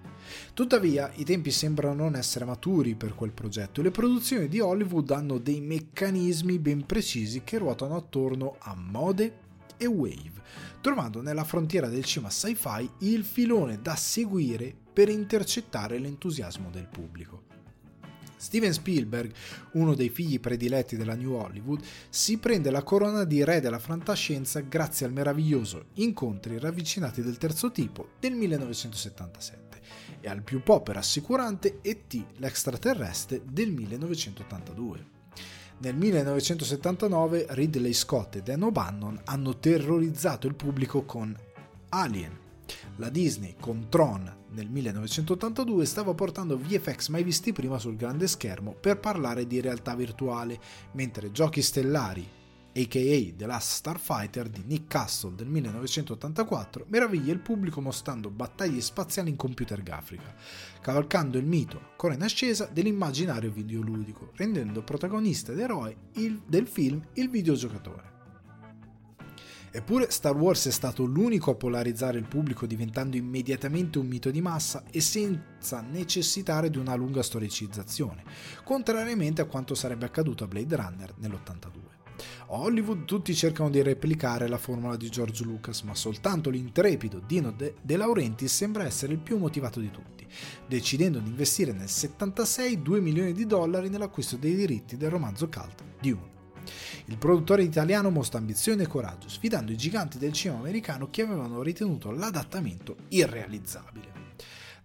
Tuttavia, 0.53 1.11
i 1.15 1.25
tempi 1.25 1.51
sembrano 1.51 2.03
non 2.03 2.15
essere 2.15 2.45
maturi 2.45 2.95
per 2.95 3.15
quel 3.15 3.33
progetto 3.33 3.81
e 3.81 3.85
le 3.85 3.91
produzioni 3.91 4.49
di 4.49 4.61
Hollywood 4.61 5.11
hanno 5.13 5.39
dei 5.39 5.63
meccanismi 5.63 6.59
ben 6.59 6.85
precisi 6.85 7.41
che 7.43 7.57
ruotano 7.57 7.97
attorno 7.97 8.57
a 8.59 8.75
mode 8.75 9.45
e 9.77 9.87
wave, 9.87 10.43
trovando 10.81 11.21
nella 11.23 11.45
frontiera 11.45 11.89
del 11.89 12.05
cinema 12.05 12.31
sci-fi 12.31 12.91
il 13.01 13.25
filone 13.25 13.81
da 13.81 13.97
seguire 13.97 14.75
per 14.93 15.09
intercettare 15.09 15.99
l'entusiasmo 15.99 16.71
del 16.71 16.89
pubblico. 16.89 17.45
Steven 18.37 18.73
Spielberg, 18.73 19.33
uno 19.73 19.95
dei 19.95 20.11
figli 20.11 20.39
prediletti 20.39 20.97
della 20.97 21.15
New 21.15 21.33
Hollywood, 21.33 21.83
si 22.09 22.39
prende 22.39 22.71
la 22.71 22.83
corona 22.83 23.25
di 23.25 23.43
re 23.43 23.61
della 23.61 23.79
fantascienza 23.79 24.61
grazie 24.61 25.07
al 25.07 25.13
meraviglioso 25.13 25.87
Incontri 25.95 26.59
ravvicinati 26.59 27.23
del 27.23 27.39
terzo 27.39 27.73
tipo 27.73 28.11
del 28.21 28.35
1977 28.35 29.81
e 30.21 30.29
al 30.29 30.43
più 30.43 30.63
pop 30.63 30.89
e 30.89 30.93
rassicurante 30.93 31.79
E.T. 31.81 32.25
l'extraterrestre 32.37 33.43
del 33.45 33.73
1982. 33.73 35.16
Nel 35.79 35.95
1979 35.95 37.49
Ridley 37.51 37.93
Scott 37.93 38.37
e 38.37 38.43
Dan 38.43 38.63
O'Bannon 38.63 39.21
hanno 39.25 39.59
terrorizzato 39.59 40.47
il 40.47 40.55
pubblico 40.55 41.05
con 41.05 41.37
Alien. 41.91 42.35
La 42.97 43.11
Disney 43.11 43.57
con 43.61 43.89
Tron 43.91 44.35
nel 44.53 44.71
1982 44.71 45.85
stava 45.85 46.15
portando 46.15 46.57
VFX 46.57 47.09
mai 47.09 47.23
visti 47.23 47.53
prima 47.53 47.79
sul 47.79 47.97
grande 47.97 48.27
schermo 48.27 48.73
per 48.73 48.99
parlare 48.99 49.47
di 49.47 49.61
realtà 49.61 49.95
virtuale, 49.95 50.59
mentre 50.93 51.31
Giochi 51.31 51.61
Stellari 51.61 52.27
aka 52.77 53.35
The 53.35 53.47
Last 53.47 53.73
Starfighter 53.73 54.49
di 54.49 54.63
Nick 54.67 54.87
Castle 54.89 55.35
del 55.35 55.47
1984, 55.47 56.85
meraviglia 56.89 57.33
il 57.33 57.41
pubblico 57.41 57.81
mostrando 57.81 58.29
battaglie 58.29 58.83
spaziali 58.83 59.31
in 59.31 59.37
computer 59.37 59.83
grafica, 59.83 60.35
cavalcando 60.87 61.37
il 61.37 61.45
mito, 61.45 61.81
ancora 61.91 62.15
in 62.15 62.23
ascesa, 62.23 62.71
dell'immaginario 62.73 63.51
videoludico, 63.51 64.31
rendendo 64.37 64.85
protagonista 64.85 65.51
ed 65.51 65.59
eroe 65.59 65.97
il, 66.13 66.41
del 66.47 66.69
film 66.69 67.03
il 67.15 67.29
videogiocatore. 67.29 68.13
Eppure 69.73 70.13
Star 70.13 70.37
Wars 70.37 70.69
è 70.69 70.71
stato 70.71 71.05
l'unico 71.05 71.51
a 71.51 71.57
polarizzare 71.57 72.19
il 72.19 72.29
pubblico 72.29 72.67
diventando 72.67 73.17
immediatamente 73.17 73.99
un 73.99 74.07
mito 74.07 74.31
di 74.31 74.41
massa 74.41 74.85
e 74.89 75.01
senza 75.01 75.81
necessitare 75.81 76.71
di 76.71 76.79
una 76.79 76.95
lunga 76.95 77.25
storicizzazione, 77.25 78.23
contrariamente 78.63 79.43
a 79.43 79.47
quanto 79.47 79.75
sarebbe 79.75 80.05
accaduto 80.05 80.45
a 80.45 80.47
Blade 80.47 80.77
Runner 80.77 81.15
nell'82. 81.17 81.97
A 82.49 82.61
Hollywood 82.61 83.05
tutti 83.07 83.35
cercano 83.35 83.71
di 83.71 83.83
replicare 83.83 84.47
la 84.47 84.57
formula 84.57 84.97
di 84.97 85.11
George 85.11 85.43
Lucas, 85.43 85.83
ma 85.83 85.97
soltanto 85.97 86.49
l'intrepido 86.49 87.19
Dino 87.19 87.51
De, 87.51 87.75
De 87.83 87.97
Laurentiis 87.97 88.55
sembra 88.55 88.85
essere 88.85 89.15
il 89.15 89.19
più 89.19 89.37
motivato 89.37 89.81
di 89.81 89.91
tutti, 89.91 90.16
decidendo 90.67 91.19
di 91.19 91.29
investire 91.29 91.73
nel 91.73 91.89
76 91.89 92.83
2 92.83 93.01
milioni 93.01 93.33
di 93.33 93.47
dollari 93.47 93.89
nell'acquisto 93.89 94.37
dei 94.37 94.55
diritti 94.55 94.97
del 94.97 95.11
romanzo 95.11 95.49
cult 95.49 95.83
Dune. 96.01 96.35
Il 97.07 97.19
produttore 97.19 97.63
italiano 97.63 98.11
mostra 98.11 98.39
ambizione 98.39 98.83
e 98.83 98.87
coraggio, 98.89 99.29
sfidando 99.29 99.73
i 99.73 99.77
giganti 99.77 100.19
del 100.19 100.33
cinema 100.33 100.61
americano 100.61 101.09
che 101.11 101.23
avevano 101.23 101.63
ritenuto 101.63 102.11
l'adattamento 102.11 102.97
irrealizzabile. 103.09 104.25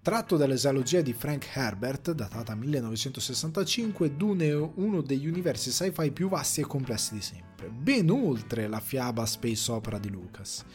Tratto 0.04 0.36
dall'esalogia 0.36 1.02
di 1.02 1.14
Frank 1.14 1.48
Herbert, 1.54 2.12
datata 2.14 2.56
1965, 2.56 4.16
Dune 4.16 4.48
è 4.48 4.56
uno 4.56 5.02
degli 5.02 5.28
universi 5.28 5.72
sci-fi 5.72 6.12
più 6.12 6.28
vasti 6.28 6.62
e 6.62 6.66
complessi 6.66 7.14
di 7.14 7.22
sempre, 7.22 7.70
ben 7.70 8.10
oltre 8.10 8.68
la 8.68 8.80
fiaba 8.80 9.28
space 9.28 9.72
opera 9.72 10.00
di 10.00 10.10
Lucas. 10.10 10.66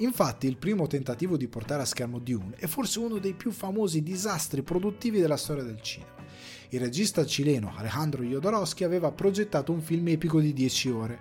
Infatti, 0.00 0.46
il 0.46 0.56
primo 0.56 0.86
tentativo 0.86 1.36
di 1.36 1.48
portare 1.48 1.82
a 1.82 1.86
schermo 1.86 2.18
Dune 2.18 2.56
è 2.56 2.66
forse 2.66 2.98
uno 2.98 3.18
dei 3.18 3.34
più 3.34 3.50
famosi 3.50 4.02
disastri 4.02 4.62
produttivi 4.62 5.20
della 5.20 5.36
storia 5.36 5.62
del 5.62 5.80
cinema. 5.80 6.14
Il 6.70 6.80
regista 6.80 7.24
cileno 7.24 7.72
Alejandro 7.76 8.22
Jodorowsky 8.22 8.84
aveva 8.84 9.12
progettato 9.12 9.72
un 9.72 9.80
film 9.80 10.08
epico 10.08 10.40
di 10.40 10.52
10 10.52 10.90
ore, 10.90 11.18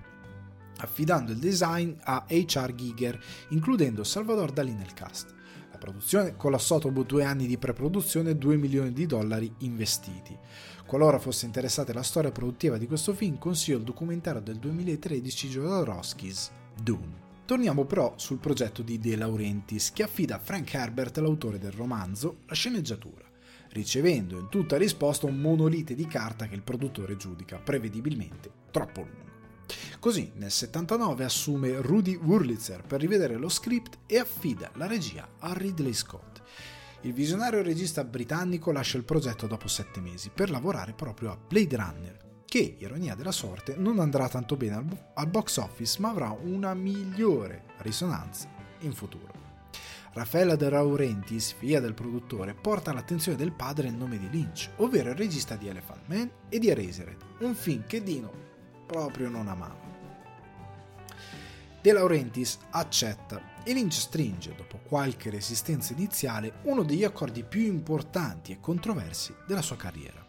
affidando 0.78 1.32
il 1.32 1.40
design 1.40 1.94
a 2.02 2.26
H.R. 2.28 2.76
Giger, 2.76 3.20
includendo 3.50 4.04
Salvador 4.04 4.52
Dalì 4.52 4.74
nel 4.74 4.94
cast 4.94 5.38
produzione 5.80 6.36
collassò 6.36 6.78
dopo 6.78 7.02
due 7.02 7.24
anni 7.24 7.48
di 7.48 7.58
pre-produzione 7.58 8.32
e 8.32 8.36
2 8.36 8.58
milioni 8.58 8.94
di 8.94 9.08
dollari 9.08 9.52
investiti. 9.60 10.38
Qualora 10.86 11.18
fosse 11.18 11.48
interessata 11.48 11.94
la 11.94 12.04
storia 12.04 12.32
produttiva 12.32 12.78
di 12.78 12.86
questo 12.86 13.14
film, 13.14 13.40
consiglio 13.40 13.78
il 13.78 13.84
documentario 13.84 14.42
del 14.42 14.58
2013 14.58 15.50
Jodorowsky's 15.50 16.52
Dune. 16.80 17.29
Torniamo 17.50 17.86
però 17.86 18.14
sul 18.16 18.38
progetto 18.38 18.84
di 18.84 19.00
De 19.00 19.16
Laurentiis 19.16 19.92
che 19.92 20.04
affida 20.04 20.36
a 20.36 20.40
Frank 20.40 20.72
Herbert, 20.72 21.18
l'autore 21.18 21.58
del 21.58 21.72
romanzo, 21.72 22.42
la 22.46 22.54
sceneggiatura, 22.54 23.26
ricevendo 23.70 24.38
in 24.38 24.50
tutta 24.50 24.78
risposta 24.78 25.26
un 25.26 25.38
monolite 25.38 25.96
di 25.96 26.06
carta 26.06 26.48
che 26.48 26.54
il 26.54 26.62
produttore 26.62 27.18
giudica 27.18 27.58
prevedibilmente 27.58 28.52
troppo 28.70 29.02
lungo. 29.02 29.66
Così 29.98 30.32
nel 30.36 30.52
79 30.52 31.24
assume 31.24 31.82
Rudy 31.82 32.18
Wurlitzer 32.18 32.84
per 32.84 33.00
rivedere 33.00 33.36
lo 33.36 33.50
script 33.50 33.98
e 34.06 34.20
affida 34.20 34.70
la 34.76 34.86
regia 34.86 35.28
a 35.40 35.52
Ridley 35.52 35.94
Scott. 35.94 36.44
Il 37.02 37.14
visionario 37.14 37.64
regista 37.64 38.04
britannico 38.04 38.72
lascia 38.72 38.98
il 38.98 39.06
progetto 39.06 39.48
dopo 39.48 39.68
sette 39.68 40.02
mesi 40.02 40.30
per 40.32 40.52
lavorare 40.52 40.94
proprio 40.94 41.32
a 41.32 41.38
Blade 41.48 41.76
Runner, 41.76 42.29
che, 42.50 42.76
ironia 42.80 43.16
della 43.16 43.32
sorte, 43.32 43.76
non 43.78 44.00
andrà 44.00 44.28
tanto 44.28 44.58
bene 44.58 44.76
al, 44.76 44.86
al 45.14 45.28
box 45.28 45.58
office 45.58 46.02
ma 46.02 46.10
avrà 46.10 46.36
una 46.42 46.74
migliore 46.74 47.64
risonanza 47.78 48.50
in 48.80 48.94
futuro. 48.94 49.32
Raffaella 50.12 50.56
De 50.56 50.70
Laurentiis, 50.70 51.54
figlia 51.54 51.80
del 51.80 51.94
produttore, 51.94 52.56
porta 52.56 52.92
all'attenzione 52.92 53.38
del 53.38 53.52
padre 53.52 53.88
il 53.88 53.94
nome 53.94 54.18
di 54.18 54.30
Lynch, 54.30 54.70
ovvero 54.78 55.12
il 55.12 55.16
regista 55.16 55.56
di 55.56 55.68
Elephant 55.68 56.08
Man 56.08 56.30
e 56.50 56.60
di 56.60 56.68
Eraserhead, 56.68 57.24
un 57.40 57.54
film 57.54 57.86
che 57.86 58.02
Dino 58.02 58.32
proprio 58.88 59.30
non 59.30 59.48
amava. 59.48 59.88
De 61.82 61.92
Laurentiis 61.94 62.58
accetta 62.72 63.64
e 63.64 63.72
Lynch 63.72 63.94
stringe, 63.94 64.56
dopo 64.56 64.80
qualche 64.80 65.30
resistenza 65.30 65.94
iniziale, 65.94 66.56
uno 66.64 66.84
degli 66.84 67.04
accordi 67.04 67.44
più 67.44 67.62
importanti 67.62 68.52
e 68.52 68.60
controversi 68.60 69.34
della 69.46 69.62
sua 69.62 69.78
carriera. 69.78 70.29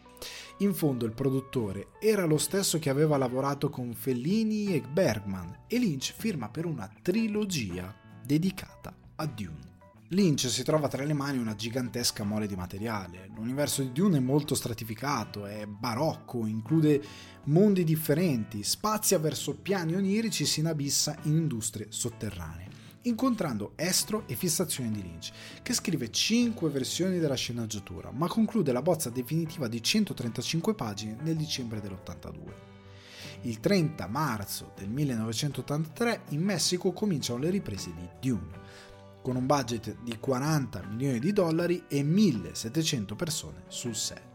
In 0.61 0.75
fondo 0.75 1.05
il 1.05 1.13
produttore 1.13 1.87
era 1.99 2.25
lo 2.25 2.37
stesso 2.37 2.77
che 2.77 2.91
aveva 2.91 3.17
lavorato 3.17 3.71
con 3.71 3.95
Fellini 3.95 4.75
e 4.75 4.81
Bergman 4.81 5.63
e 5.65 5.79
Lynch 5.79 6.13
firma 6.15 6.49
per 6.49 6.65
una 6.65 6.87
trilogia 7.01 7.91
dedicata 8.23 8.95
a 9.15 9.25
Dune. 9.25 9.69
Lynch 10.09 10.47
si 10.49 10.61
trova 10.61 10.87
tra 10.87 11.03
le 11.03 11.13
mani 11.13 11.39
una 11.39 11.55
gigantesca 11.55 12.23
mole 12.23 12.45
di 12.45 12.55
materiale. 12.55 13.31
L'universo 13.33 13.81
di 13.81 13.91
Dune 13.91 14.17
è 14.17 14.19
molto 14.19 14.53
stratificato, 14.53 15.47
è 15.47 15.65
barocco, 15.65 16.45
include 16.45 17.01
mondi 17.45 17.83
differenti, 17.83 18.61
spazia 18.61 19.17
verso 19.17 19.55
piani 19.55 19.95
onirici 19.95 20.43
e 20.43 20.45
si 20.45 20.59
inabissa 20.59 21.17
in 21.23 21.37
industrie 21.37 21.87
sotterranee, 21.89 22.67
incontrando 23.03 23.73
estro 23.75 24.23
e 24.27 24.35
fissazioni 24.35 24.91
di 24.91 25.01
Lynch, 25.01 25.31
che 25.61 25.73
scrive 25.73 26.11
5 26.11 26.69
versioni 26.69 27.19
della 27.19 27.35
sceneggiatura, 27.35 28.11
ma 28.11 28.27
conclude 28.27 28.71
la 28.71 28.81
bozza 28.81 29.09
definitiva 29.09 29.67
di 29.67 29.81
135 29.81 30.75
pagine 30.75 31.17
nel 31.21 31.35
dicembre 31.35 31.81
dell'82. 31.81 32.69
Il 33.43 33.59
30 33.59 34.07
marzo 34.07 34.73
del 34.75 34.89
1983 34.89 36.21
in 36.29 36.41
Messico 36.41 36.91
cominciano 36.91 37.39
le 37.39 37.49
riprese 37.49 37.91
di 37.93 38.07
Dune 38.19 38.59
con 39.21 39.35
un 39.35 39.45
budget 39.45 39.97
di 40.01 40.17
40 40.17 40.83
milioni 40.89 41.19
di 41.19 41.31
dollari 41.31 41.83
e 41.87 42.03
1700 42.03 43.15
persone 43.15 43.63
sul 43.67 43.95
set. 43.95 44.29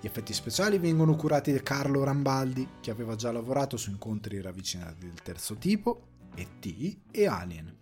Gli 0.00 0.06
effetti 0.06 0.32
speciali 0.32 0.78
vengono 0.78 1.14
curati 1.14 1.52
da 1.52 1.62
Carlo 1.62 2.04
Rambaldi, 2.04 2.66
che 2.80 2.90
aveva 2.90 3.14
già 3.14 3.32
lavorato 3.32 3.76
su 3.76 3.90
incontri 3.90 4.40
ravvicinati 4.40 5.06
del 5.06 5.22
terzo 5.22 5.56
tipo, 5.56 6.02
E.T. 6.38 6.96
e 7.10 7.26
Alien. 7.26 7.76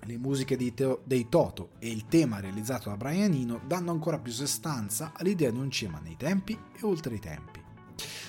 Le 0.00 0.18
musiche 0.18 0.56
dei 0.56 1.28
Toto 1.28 1.70
e 1.80 1.88
il 1.88 2.06
tema 2.06 2.38
realizzato 2.38 2.90
da 2.90 2.96
Brian 2.96 3.32
Eno 3.32 3.60
danno 3.66 3.90
ancora 3.90 4.20
più 4.20 4.30
sostanza 4.30 5.12
all'idea 5.16 5.50
di 5.50 5.58
un 5.58 5.70
cinema 5.70 5.98
nei 5.98 6.16
tempi 6.16 6.52
e 6.52 6.78
oltre 6.82 7.16
i 7.16 7.18
tempi. 7.18 7.60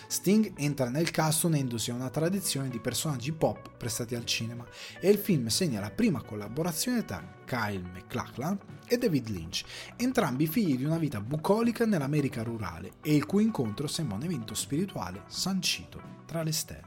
Sting 0.07 0.53
entra 0.55 0.89
nel 0.89 1.11
cast 1.11 1.43
unendosi 1.43 1.91
a 1.91 1.93
una 1.93 2.09
tradizione 2.09 2.69
di 2.69 2.79
personaggi 2.79 3.31
pop 3.31 3.75
prestati 3.77 4.15
al 4.15 4.25
cinema 4.25 4.65
e 4.99 5.09
il 5.09 5.17
film 5.19 5.47
segna 5.47 5.81
la 5.81 5.91
prima 5.91 6.23
collaborazione 6.23 7.05
tra 7.05 7.21
Kyle 7.45 7.89
MacLachlan 7.93 8.57
e 8.87 8.97
David 8.97 9.27
Lynch, 9.27 9.63
entrambi 9.97 10.47
figli 10.47 10.77
di 10.77 10.85
una 10.85 10.97
vita 10.97 11.21
bucolica 11.21 11.85
nell'America 11.85 12.41
rurale 12.41 12.93
e 13.03 13.13
il 13.13 13.25
cui 13.25 13.43
incontro 13.43 13.85
sembra 13.85 14.15
un 14.15 14.23
evento 14.23 14.55
spirituale 14.55 15.23
sancito 15.27 16.01
tra 16.25 16.41
le 16.41 16.53
stelle. 16.53 16.86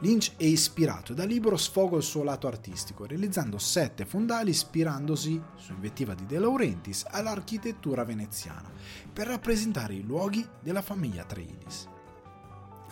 Lynch 0.00 0.32
è 0.36 0.44
ispirato 0.44 1.12
e 1.12 1.14
da 1.14 1.24
libero 1.24 1.56
sfoga 1.56 1.96
il 1.96 2.02
suo 2.02 2.22
lato 2.22 2.46
artistico, 2.46 3.06
realizzando 3.06 3.58
sette 3.58 4.04
fondali 4.04 4.50
ispirandosi, 4.50 5.40
su 5.56 5.72
invettiva 5.72 6.14
di 6.14 6.26
De 6.26 6.38
Laurentiis, 6.38 7.04
all'architettura 7.08 8.04
veneziana, 8.04 8.70
per 9.12 9.28
rappresentare 9.28 9.94
i 9.94 10.02
luoghi 10.02 10.46
della 10.60 10.82
famiglia 10.82 11.22
Atreides. 11.22 11.88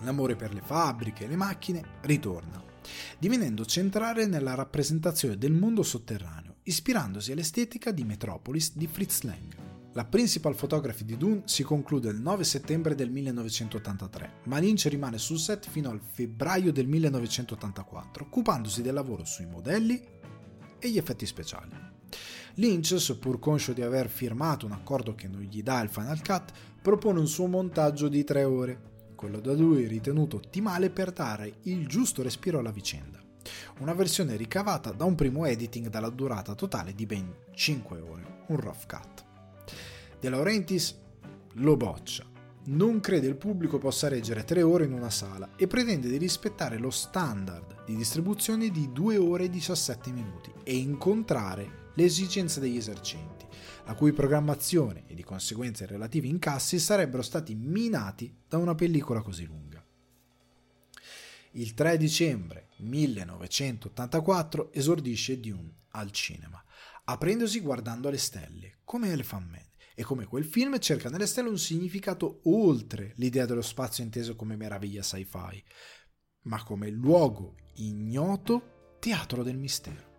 L'amore 0.00 0.36
per 0.36 0.52
le 0.52 0.62
fabbriche 0.62 1.24
e 1.24 1.28
le 1.28 1.36
macchine 1.36 1.84
ritorna, 2.02 2.62
divenendo 3.18 3.64
centrale 3.64 4.26
nella 4.26 4.54
rappresentazione 4.54 5.36
del 5.36 5.52
mondo 5.52 5.82
sotterraneo, 5.82 6.56
ispirandosi 6.64 7.32
all'estetica 7.32 7.90
di 7.90 8.04
Metropolis 8.04 8.74
di 8.74 8.86
Fritz 8.86 9.22
Lang. 9.22 9.61
La 9.94 10.06
principal 10.06 10.54
photography 10.54 11.04
di 11.04 11.18
Dune 11.18 11.42
si 11.44 11.62
conclude 11.62 12.08
il 12.08 12.18
9 12.18 12.44
settembre 12.44 12.94
del 12.94 13.10
1983, 13.10 14.36
ma 14.44 14.56
Lynch 14.56 14.86
rimane 14.86 15.18
sul 15.18 15.38
set 15.38 15.68
fino 15.68 15.90
al 15.90 16.00
febbraio 16.00 16.72
del 16.72 16.86
1984, 16.86 18.24
occupandosi 18.24 18.80
del 18.80 18.94
lavoro 18.94 19.26
sui 19.26 19.44
modelli 19.44 20.02
e 20.78 20.88
gli 20.88 20.96
effetti 20.96 21.26
speciali. 21.26 21.76
Lynch, 22.54 22.98
seppur 22.98 23.38
conscio 23.38 23.74
di 23.74 23.82
aver 23.82 24.08
firmato 24.08 24.64
un 24.64 24.72
accordo 24.72 25.14
che 25.14 25.28
non 25.28 25.42
gli 25.42 25.62
dà 25.62 25.82
il 25.82 25.90
Final 25.90 26.22
Cut, 26.22 26.52
propone 26.80 27.20
un 27.20 27.28
suo 27.28 27.46
montaggio 27.46 28.08
di 28.08 28.24
tre 28.24 28.44
ore, 28.44 28.80
quello 29.14 29.40
da 29.40 29.52
lui 29.52 29.86
ritenuto 29.86 30.36
ottimale 30.36 30.88
per 30.88 31.12
dare 31.12 31.56
il 31.64 31.86
giusto 31.86 32.22
respiro 32.22 32.60
alla 32.60 32.72
vicenda. 32.72 33.20
Una 33.80 33.92
versione 33.92 34.36
ricavata 34.36 34.90
da 34.92 35.04
un 35.04 35.14
primo 35.16 35.44
editing 35.44 35.88
dalla 35.88 36.08
durata 36.08 36.54
totale 36.54 36.94
di 36.94 37.04
ben 37.04 37.30
5 37.54 38.00
ore, 38.00 38.44
un 38.46 38.56
rough 38.56 38.86
cut. 38.86 39.30
De 40.22 40.28
Laurentiis 40.28 40.96
lo 41.54 41.76
boccia. 41.76 42.24
Non 42.66 43.00
crede 43.00 43.26
il 43.26 43.34
pubblico 43.34 43.78
possa 43.78 44.06
reggere 44.06 44.44
tre 44.44 44.62
ore 44.62 44.84
in 44.84 44.92
una 44.92 45.10
sala 45.10 45.56
e 45.56 45.66
pretende 45.66 46.08
di 46.08 46.16
rispettare 46.16 46.78
lo 46.78 46.90
standard 46.90 47.82
di 47.84 47.96
distribuzione 47.96 48.70
di 48.70 48.92
2 48.92 49.16
ore 49.16 49.46
e 49.46 49.50
17 49.50 50.12
minuti 50.12 50.52
e 50.62 50.76
incontrare 50.76 51.90
le 51.96 52.04
esigenze 52.04 52.60
degli 52.60 52.76
esercenti, 52.76 53.48
la 53.84 53.94
cui 53.94 54.12
programmazione 54.12 55.02
e 55.08 55.16
di 55.16 55.24
conseguenza 55.24 55.82
i 55.82 55.88
relativi 55.88 56.28
incassi 56.28 56.78
sarebbero 56.78 57.22
stati 57.22 57.56
minati 57.56 58.32
da 58.46 58.58
una 58.58 58.76
pellicola 58.76 59.22
così 59.22 59.44
lunga. 59.44 59.84
Il 61.54 61.74
3 61.74 61.96
dicembre 61.96 62.68
1984 62.76 64.72
esordisce 64.72 65.40
Dune 65.40 65.78
al 65.88 66.12
cinema, 66.12 66.62
aprendosi 67.06 67.58
guardando 67.58 68.08
le 68.08 68.18
stelle, 68.18 68.76
come 68.84 69.10
Elephant 69.10 69.50
Man 69.50 69.70
e 69.94 70.02
come 70.02 70.24
quel 70.24 70.44
film 70.44 70.78
cerca 70.78 71.08
nelle 71.08 71.26
stelle 71.26 71.48
un 71.48 71.58
significato 71.58 72.40
oltre 72.44 73.12
l'idea 73.16 73.46
dello 73.46 73.62
spazio 73.62 74.04
inteso 74.04 74.36
come 74.36 74.56
meraviglia 74.56 75.02
sci-fi, 75.02 75.62
ma 76.42 76.62
come 76.62 76.90
luogo 76.90 77.56
ignoto 77.74 78.96
teatro 78.98 79.42
del 79.42 79.56
mistero. 79.56 80.10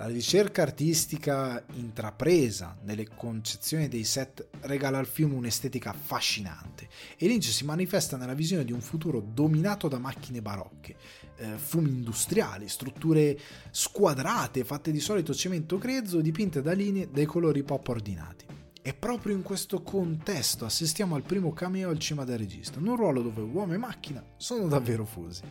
La 0.00 0.06
ricerca 0.06 0.62
artistica 0.62 1.62
intrapresa 1.74 2.78
nelle 2.84 3.06
concezioni 3.06 3.86
dei 3.86 4.04
set 4.04 4.48
regala 4.60 4.96
al 4.96 5.06
film 5.06 5.34
un'estetica 5.34 5.90
affascinante 5.90 6.88
e 7.18 7.26
Lynch 7.26 7.44
si 7.44 7.66
manifesta 7.66 8.16
nella 8.16 8.32
visione 8.32 8.64
di 8.64 8.72
un 8.72 8.80
futuro 8.80 9.20
dominato 9.20 9.88
da 9.88 9.98
macchine 9.98 10.40
barocche, 10.40 10.96
eh, 11.36 11.58
fumi 11.58 11.90
industriali, 11.90 12.66
strutture 12.66 13.38
squadrate 13.70 14.64
fatte 14.64 14.90
di 14.90 15.00
solito 15.00 15.34
cemento 15.34 15.76
grezzo 15.76 16.22
dipinte 16.22 16.62
da 16.62 16.72
linee 16.72 17.10
dai 17.10 17.26
colori 17.26 17.62
pop 17.62 17.86
ordinati. 17.86 18.49
E 18.82 18.94
proprio 18.94 19.34
in 19.34 19.42
questo 19.42 19.82
contesto 19.82 20.64
assistiamo 20.64 21.14
al 21.14 21.22
primo 21.22 21.52
cameo 21.52 21.90
al 21.90 21.98
cima 21.98 22.24
del 22.24 22.38
regista, 22.38 22.78
in 22.78 22.88
un 22.88 22.96
ruolo 22.96 23.20
dove 23.20 23.42
uomo 23.42 23.74
e 23.74 23.76
macchina 23.76 24.24
sono 24.38 24.68
davvero 24.68 25.04
fusi. 25.04 25.42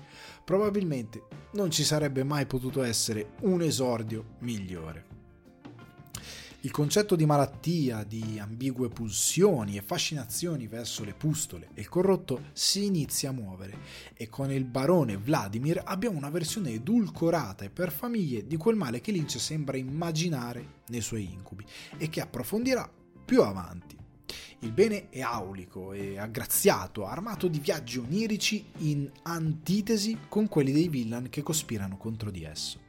Probabilmente 0.44 1.24
non 1.52 1.70
ci 1.70 1.84
sarebbe 1.84 2.24
mai 2.24 2.48
potuto 2.48 2.82
essere 2.82 3.34
un 3.42 3.62
esordio 3.62 4.36
migliore. 4.40 5.18
Il 6.62 6.72
concetto 6.72 7.16
di 7.16 7.26
malattia, 7.26 8.04
di 8.04 8.38
ambigue 8.38 8.90
pulsioni 8.90 9.78
e 9.78 9.82
fascinazioni 9.82 10.68
verso 10.68 11.06
le 11.06 11.14
pustole 11.14 11.70
e 11.74 11.82
il 11.82 11.88
corrotto 11.88 12.48
si 12.52 12.84
inizia 12.84 13.30
a 13.30 13.34
muovere 13.34 13.78
e 14.14 14.28
con 14.28 14.52
il 14.52 14.66
barone 14.66 15.16
Vladimir 15.16 15.82
abbiamo 15.86 16.18
una 16.18 16.30
versione 16.30 16.72
edulcorata 16.72 17.64
e 17.64 17.70
per 17.70 17.92
famiglie 17.94 18.46
di 18.46 18.58
quel 18.58 18.76
male 18.76 19.00
che 19.00 19.14
Lynch 19.14 19.40
sembra 19.40 19.78
immaginare 19.78 20.82
nei 20.88 21.00
suoi 21.00 21.32
incubi 21.32 21.66
e 21.98 22.10
che 22.10 22.20
approfondirà 22.20 22.92
più 23.30 23.44
avanti. 23.44 23.96
Il 24.62 24.72
bene 24.72 25.10
è 25.10 25.22
aulico 25.22 25.94
e 25.94 26.18
aggraziato, 26.18 27.06
armato 27.06 27.48
di 27.48 27.60
viaggi 27.60 28.00
onirici 28.00 28.66
in 28.78 29.08
antitesi 29.22 30.18
con 30.28 30.48
quelli 30.48 30.72
dei 30.72 30.88
villain 30.88 31.30
che 31.30 31.44
cospirano 31.44 31.96
contro 31.96 32.32
di 32.32 32.44
esso. 32.44 32.80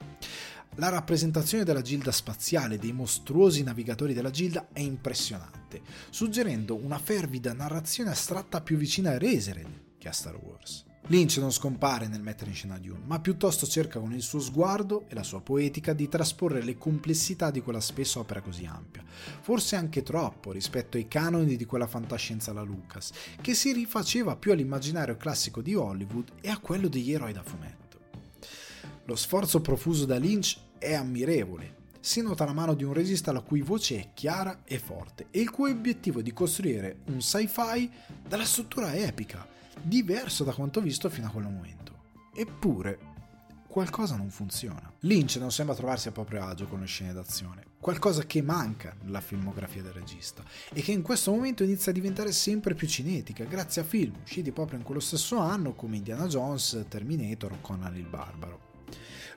La 0.77 0.89
rappresentazione 0.89 1.63
della 1.63 1.83
gilda 1.83 2.11
spaziale 2.11 2.79
dei 2.79 2.95
mostruosi 2.95 3.63
navigatori 3.63 4.15
della 4.15 4.31
gilda 4.31 4.69
è 4.73 4.81
impressionante, 4.81 5.83
suggerendo 6.09 6.75
una 6.75 6.99
fervida 6.99 7.53
narrazione 7.53 8.09
astratta 8.09 8.63
più 8.63 8.79
vicina 8.79 9.11
a 9.11 9.19
Resered 9.19 9.69
che 9.99 10.09
a 10.09 10.13
Star 10.13 10.37
Wars. 10.37 10.87
Lynch 11.07 11.39
non 11.39 11.51
scompare 11.51 12.07
nel 12.07 12.23
mettere 12.23 12.51
in 12.51 12.57
scena 12.57 12.79
Dune, 12.79 13.03
ma 13.05 13.19
piuttosto 13.19 13.67
cerca 13.67 13.99
con 13.99 14.13
il 14.13 14.23
suo 14.23 14.39
sguardo 14.39 15.07
e 15.09 15.15
la 15.15 15.25
sua 15.25 15.41
poetica 15.41 15.93
di 15.93 16.09
trasporre 16.09 16.63
le 16.63 16.79
complessità 16.79 17.51
di 17.51 17.61
quella 17.61 17.81
spessa 17.81 18.21
opera 18.21 18.41
così 18.41 18.65
ampia, 18.65 19.03
forse 19.41 19.75
anche 19.75 20.03
troppo 20.03 20.53
rispetto 20.53 20.97
ai 20.97 21.09
canoni 21.09 21.57
di 21.57 21.65
quella 21.65 21.89
fantascienza 21.89 22.53
alla 22.53 22.63
Lucas, 22.63 23.11
che 23.41 23.55
si 23.55 23.73
rifaceva 23.73 24.37
più 24.37 24.53
all'immaginario 24.53 25.17
classico 25.17 25.63
di 25.63 25.75
Hollywood 25.75 26.33
e 26.41 26.49
a 26.49 26.59
quello 26.59 26.87
degli 26.87 27.13
eroi 27.13 27.33
da 27.33 27.43
fumetto. 27.43 27.99
Lo 29.07 29.17
sforzo 29.17 29.61
profuso 29.61 30.07
da 30.07 30.17
Lynch 30.17 30.59
è 30.79 30.95
ammirevole, 30.95 31.79
si 31.99 32.23
nota 32.23 32.45
la 32.45 32.53
mano 32.53 32.75
di 32.75 32.85
un 32.85 32.95
regista 32.95 33.33
la 33.33 33.41
cui 33.41 33.61
voce 33.61 33.99
è 33.99 34.11
chiara 34.15 34.61
e 34.65 34.79
forte 34.79 35.27
e 35.31 35.41
il 35.41 35.51
cui 35.51 35.73
obiettivo 35.73 36.21
è 36.21 36.23
di 36.23 36.33
costruire 36.33 37.01
un 37.07 37.21
sci-fi 37.21 37.91
dalla 38.27 38.45
struttura 38.45 38.95
epica, 38.95 39.47
diverso 39.83 40.45
da 40.45 40.53
quanto 40.53 40.81
visto 40.81 41.09
fino 41.09 41.27
a 41.27 41.31
quel 41.31 41.45
momento. 41.45 41.99
Eppure, 42.35 42.99
qualcosa 43.67 44.17
non 44.17 44.31
funziona. 44.31 44.93
Lynch 45.01 45.37
non 45.37 45.53
sembra 45.53 45.75
trovarsi 45.75 46.09
a 46.09 46.13
proprio 46.13 46.45
agio 46.45 46.67
con 46.67 46.81
le 46.81 46.87
scene 46.87 47.13
d'azione, 47.13 47.65
qualcosa 47.79 48.25
che 48.25 48.43
manca 48.43 48.95
nella 49.03 49.21
filmografia 49.21 49.83
del 49.83 49.93
regista 49.93 50.43
e 50.73 50.83
che 50.83 50.93
in 50.93 51.03
questo 51.03 51.31
momento 51.31 51.63
inizia 51.63 51.93
a 51.93 51.95
diventare 51.95 52.33
sempre 52.33 52.75
più 52.75 52.89
cinetica 52.89 53.45
grazie 53.45 53.83
a 53.83 53.85
film 53.85 54.15
usciti 54.23 54.51
proprio 54.51 54.79
in 54.79 54.85
quello 54.85 55.01
stesso 55.01 55.39
anno 55.39 55.75
come 55.75 55.97
Indiana 55.97 56.27
Jones, 56.27 56.85
Terminator 56.89 57.53
o 57.53 57.59
Conan 57.61 57.97
il 57.97 58.07
Barbaro. 58.07 58.70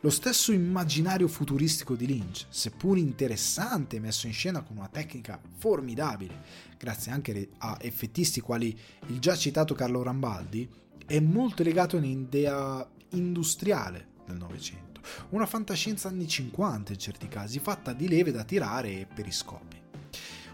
Lo 0.04 0.10
stesso 0.10 0.52
immaginario 0.52 1.30
futuristico 1.30 1.96
di 1.96 2.06
Lynch, 2.06 2.48
seppur 2.50 2.98
interessante 2.98 4.02
messo 4.02 4.28
in 4.28 4.34
scena 4.34 4.62
con 4.62 4.76
una 4.76 4.90
tecnica 4.90 5.40
formidabile, 5.56 6.42
grazie 6.78 7.14
anche 7.14 7.52
a 7.60 7.78
effettisti 7.80 8.42
quali 8.42 8.78
il 9.08 9.20
già 9.20 9.34
citato 9.38 9.74
Carlo 9.74 10.04
Rambaldi, 10.04 10.70
è 11.06 11.22
molto 11.22 11.64
legato 11.64 11.96
a 11.96 12.00
un'idea 12.00 12.86
industriale 13.12 14.08
del 14.26 14.36
Novecento, 14.36 15.00
una 15.30 15.46
fantascienza 15.46 16.10
anni 16.10 16.28
50 16.28 16.92
in 16.92 17.00
certi 17.00 17.30
casi, 17.30 17.60
fatta 17.60 17.94
di 17.94 18.10
leve 18.10 18.34
da 18.34 18.44
tirare 18.44 19.00
e 19.00 19.06
periscopi. 19.06 19.82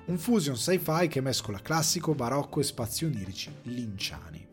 Un 0.05 0.19
fusion 0.19 0.57
sci-fi 0.57 1.07
che 1.07 1.21
mescola 1.21 1.59
classico, 1.59 2.13
barocco 2.13 2.59
e 2.59 2.63
spazi 2.63 3.05
onirici 3.05 3.51
linciani. 3.63 4.45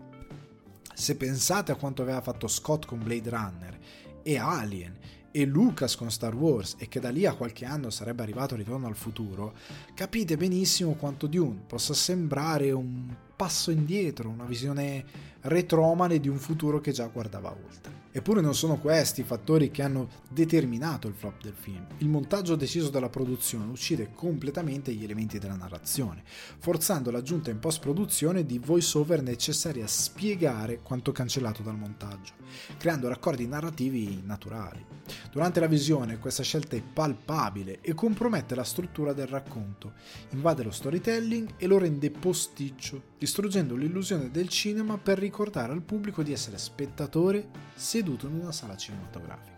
Se 0.94 1.14
pensate 1.16 1.70
a 1.70 1.76
quanto 1.76 2.00
aveva 2.00 2.22
fatto 2.22 2.48
Scott 2.48 2.86
con 2.86 3.02
Blade 3.04 3.28
Runner 3.28 3.78
e 4.26 4.38
Alien 4.38 4.98
e 5.30 5.44
Lucas 5.44 5.94
con 5.94 6.10
Star 6.10 6.34
Wars 6.34 6.74
e 6.78 6.88
che 6.88 6.98
da 6.98 7.10
lì 7.10 7.26
a 7.26 7.34
qualche 7.34 7.64
anno 7.64 7.90
sarebbe 7.90 8.22
arrivato 8.22 8.56
Ritorno 8.56 8.88
al 8.88 8.96
futuro, 8.96 9.54
capite 9.94 10.36
benissimo 10.36 10.94
quanto 10.94 11.28
Dune 11.28 11.60
possa 11.64 11.94
sembrare 11.94 12.72
un 12.72 13.14
passo 13.36 13.70
indietro, 13.70 14.30
una 14.30 14.44
visione 14.44 15.04
retromane 15.42 16.18
di 16.18 16.28
un 16.28 16.38
futuro 16.38 16.80
che 16.80 16.92
già 16.92 17.06
guardava 17.06 17.50
oltre. 17.50 18.04
Eppure 18.16 18.40
non 18.40 18.54
sono 18.54 18.78
questi 18.78 19.20
i 19.20 19.24
fattori 19.24 19.70
che 19.70 19.82
hanno 19.82 20.08
determinato 20.30 21.06
il 21.06 21.12
flop 21.12 21.42
del 21.42 21.52
film. 21.52 21.84
Il 21.98 22.08
montaggio 22.08 22.56
deciso 22.56 22.88
dalla 22.88 23.10
produzione 23.10 23.70
uccide 23.70 24.12
completamente 24.14 24.90
gli 24.94 25.04
elementi 25.04 25.38
della 25.38 25.54
narrazione, 25.54 26.22
forzando 26.24 27.10
l'aggiunta 27.10 27.50
in 27.50 27.58
post-produzione 27.58 28.46
di 28.46 28.58
voice-over 28.58 29.20
necessari 29.20 29.82
a 29.82 29.86
spiegare 29.86 30.80
quanto 30.80 31.12
cancellato 31.12 31.62
dal 31.62 31.76
montaggio, 31.76 32.32
creando 32.78 33.08
raccordi 33.08 33.46
narrativi 33.46 34.22
naturali. 34.24 34.82
Durante 35.30 35.60
la 35.60 35.66
visione 35.66 36.18
questa 36.18 36.42
scelta 36.42 36.74
è 36.74 36.80
palpabile 36.80 37.82
e 37.82 37.92
compromette 37.92 38.54
la 38.54 38.64
struttura 38.64 39.12
del 39.12 39.26
racconto, 39.26 39.92
invade 40.30 40.62
lo 40.62 40.70
storytelling 40.70 41.56
e 41.58 41.66
lo 41.66 41.76
rende 41.76 42.10
posticcio 42.10 43.14
distruggendo 43.18 43.74
l'illusione 43.76 44.30
del 44.30 44.48
cinema 44.48 44.98
per 44.98 45.18
ricordare 45.18 45.72
al 45.72 45.82
pubblico 45.82 46.22
di 46.22 46.32
essere 46.32 46.58
spettatore 46.58 47.48
seduto 47.74 48.26
in 48.26 48.34
una 48.34 48.52
sala 48.52 48.76
cinematografica. 48.76 49.54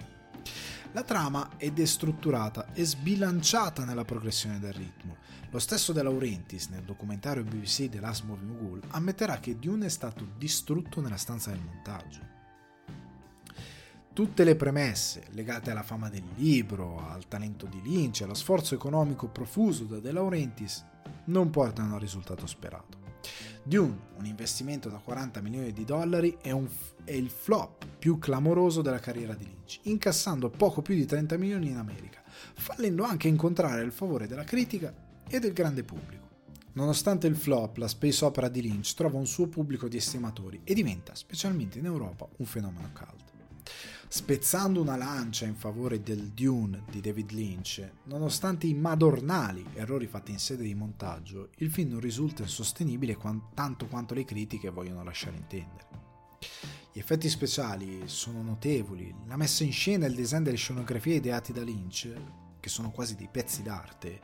La 0.93 1.03
trama 1.03 1.57
è 1.57 1.71
destrutturata 1.71 2.73
e 2.73 2.85
sbilanciata 2.85 3.85
nella 3.85 4.05
progressione 4.05 4.59
del 4.59 4.73
ritmo. 4.73 5.17
Lo 5.51 5.59
stesso 5.59 5.93
De 5.93 6.03
Laurentiis, 6.03 6.69
nel 6.69 6.83
documentario 6.83 7.43
BBC 7.45 7.89
The 7.89 8.01
Last 8.01 8.25
Moving 8.25 8.61
Wall, 8.61 8.81
ammetterà 8.89 9.39
che 9.39 9.59
Dune 9.59 9.87
è 9.87 9.91
stato 9.91 10.27
distrutto 10.37 11.01
nella 11.01 11.17
stanza 11.17 11.51
del 11.51 11.61
montaggio. 11.61 12.37
Tutte 14.13 14.45
le 14.45 14.57
premesse 14.57 15.27
legate 15.31 15.71
alla 15.71 15.83
fama 15.83 16.09
del 16.09 16.25
libro, 16.35 17.07
al 17.09 17.29
talento 17.29 17.67
di 17.67 17.81
Lynch 17.83 18.23
allo 18.23 18.35
sforzo 18.35 18.75
economico 18.75 19.29
profuso 19.29 19.85
da 19.85 20.01
De 20.01 20.11
Laurentiis 20.11 20.85
non 21.27 21.51
portano 21.51 21.95
al 21.95 22.01
risultato 22.01 22.47
sperato. 22.47 22.98
Dune, 23.63 23.99
un 24.17 24.27
investimento 24.27 24.89
da 24.89 24.99
40 24.99 25.41
milioni 25.41 25.73
di 25.73 25.85
dollari, 25.85 26.39
è, 26.41 26.51
un, 26.51 26.69
è, 27.05 27.13
il 27.13 27.31
flop 27.31 27.87
più 27.99 28.19
clamoroso 28.19 28.83
della 28.83 28.99
carriera 28.99 29.35
di 29.35 29.45
Lynch, 29.45 29.81
incassando 29.83 30.49
poco 30.49 30.83
più 30.83 30.95
di 30.95 31.05
30 31.05 31.37
milioni 31.37 31.69
in 31.69 31.77
America, 31.77 32.23
fallendo 32.55 33.05
anche 33.05 33.29
incontrare 33.29 33.83
il 33.83 33.93
favore 33.93 34.27
della 34.27 34.45
critica 34.45 34.95
e 35.29 35.39
del 35.39 35.53
grande 35.53 35.85
pubblico. 35.85 36.27
Nonostante 36.73 37.27
il 37.27 37.37
flop, 37.37 37.77
la 37.77 37.89
space 37.89 38.25
opera 38.25 38.49
di 38.49 38.63
Lynch 38.63 38.95
trova 38.95 39.19
un 39.19 39.27
suo 39.27 39.49
pubblico 39.49 39.89
di 39.89 39.97
estimatori 39.97 40.61
e 40.65 40.75
diventa, 40.75 41.15
specialmente 41.15 41.79
in 41.79 41.87
Europa, 41.87 42.29
un 42.37 42.47
fenomeno 42.47 42.91
caldo 42.93 43.38
spezzando 44.09 44.81
una 44.81 44.97
lancia 44.97 45.45
in 45.45 45.55
favore 45.55 46.03
del 46.03 46.29
Dune 46.29 46.85
di 46.91 47.01
David 47.01 47.31
Lynch, 47.33 47.87
nonostante 48.05 48.67
i 48.67 48.73
madornali 48.73 49.65
errori 49.75 50.07
fatti 50.07 50.31
in 50.31 50.39
sede 50.39 50.63
di 50.63 50.75
montaggio, 50.75 51.51
il 51.59 51.71
film 51.71 51.91
non 51.91 52.01
risulta 52.01 52.43
insostenibile 52.43 53.19
tanto 53.53 53.87
quanto 53.87 54.15
le 54.15 54.25
critiche 54.25 54.71
vogliono 54.71 55.05
lasciare 55.05 55.37
intendere. 55.37 55.87
Gli 56.91 56.99
effetti 56.99 57.29
speciali 57.29 58.03
sono 58.07 58.43
notevoli, 58.43 59.15
la 59.27 59.37
messa 59.37 59.63
in 59.63 59.73
scena 59.73 60.07
e 60.07 60.09
il 60.09 60.15
design 60.15 60.43
delle 60.43 60.57
scenografie 60.57 61.17
ideati 61.17 61.53
da 61.53 61.63
Lynch, 61.63 62.11
che 62.59 62.69
sono 62.69 62.91
quasi 62.91 63.15
dei 63.15 63.29
pezzi 63.31 63.63
d'arte, 63.63 64.21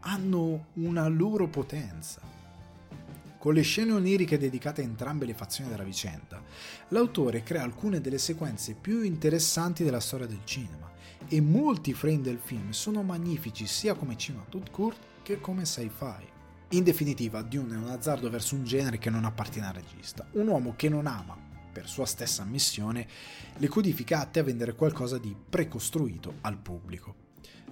hanno 0.00 0.66
una 0.74 1.08
loro 1.08 1.48
potenza 1.48 2.43
con 3.44 3.52
le 3.52 3.60
scene 3.60 3.92
oniriche 3.92 4.38
dedicate 4.38 4.80
a 4.80 4.84
entrambe 4.84 5.26
le 5.26 5.34
fazioni 5.34 5.68
della 5.68 5.82
vicenda, 5.82 6.42
l'autore 6.88 7.42
crea 7.42 7.62
alcune 7.62 8.00
delle 8.00 8.16
sequenze 8.16 8.72
più 8.72 9.02
interessanti 9.02 9.84
della 9.84 10.00
storia 10.00 10.24
del 10.24 10.40
cinema 10.44 10.90
e 11.28 11.42
molti 11.42 11.92
frame 11.92 12.22
del 12.22 12.38
film 12.42 12.70
sono 12.70 13.02
magnifici 13.02 13.66
sia 13.66 13.92
come 13.92 14.16
cinema 14.16 14.46
tout 14.48 14.70
court 14.70 14.96
che 15.22 15.40
come 15.40 15.66
sci-fi. 15.66 16.26
In 16.70 16.84
definitiva, 16.84 17.42
Dune 17.42 17.74
è 17.74 17.76
un 17.76 17.90
azzardo 17.90 18.30
verso 18.30 18.54
un 18.54 18.64
genere 18.64 18.96
che 18.96 19.10
non 19.10 19.26
appartiene 19.26 19.66
al 19.66 19.74
regista, 19.74 20.26
un 20.30 20.46
uomo 20.46 20.72
che 20.74 20.88
non 20.88 21.06
ama, 21.06 21.36
per 21.70 21.86
sua 21.86 22.06
stessa 22.06 22.40
ammissione, 22.40 23.06
le 23.58 23.68
codifiche 23.68 24.14
atte 24.14 24.40
a 24.40 24.42
vendere 24.42 24.74
qualcosa 24.74 25.18
di 25.18 25.36
precostruito 25.50 26.36
al 26.40 26.56
pubblico. 26.56 27.23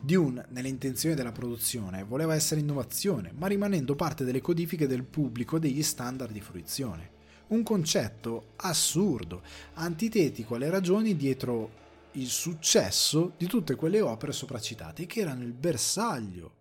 Dune, 0.04 0.46
nelle 0.48 0.68
intenzioni 0.68 1.14
della 1.14 1.30
produzione, 1.30 2.02
voleva 2.02 2.34
essere 2.34 2.60
innovazione, 2.60 3.32
ma 3.36 3.46
rimanendo 3.46 3.94
parte 3.94 4.24
delle 4.24 4.40
codifiche 4.40 4.88
del 4.88 5.04
pubblico 5.04 5.60
degli 5.60 5.82
standard 5.82 6.32
di 6.32 6.40
fruizione. 6.40 7.10
Un 7.48 7.62
concetto 7.62 8.54
assurdo, 8.56 9.42
antitetico 9.74 10.56
alle 10.56 10.70
ragioni 10.70 11.16
dietro 11.16 11.80
il 12.12 12.26
successo 12.26 13.34
di 13.36 13.46
tutte 13.46 13.76
quelle 13.76 14.00
opere 14.00 14.32
sopracitate 14.32 15.06
che 15.06 15.20
erano 15.20 15.44
il 15.44 15.52
bersaglio 15.52 16.56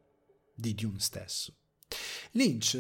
di 0.56 0.76
Dune 0.76 1.00
stesso. 1.00 1.56
Lynch 2.34 2.78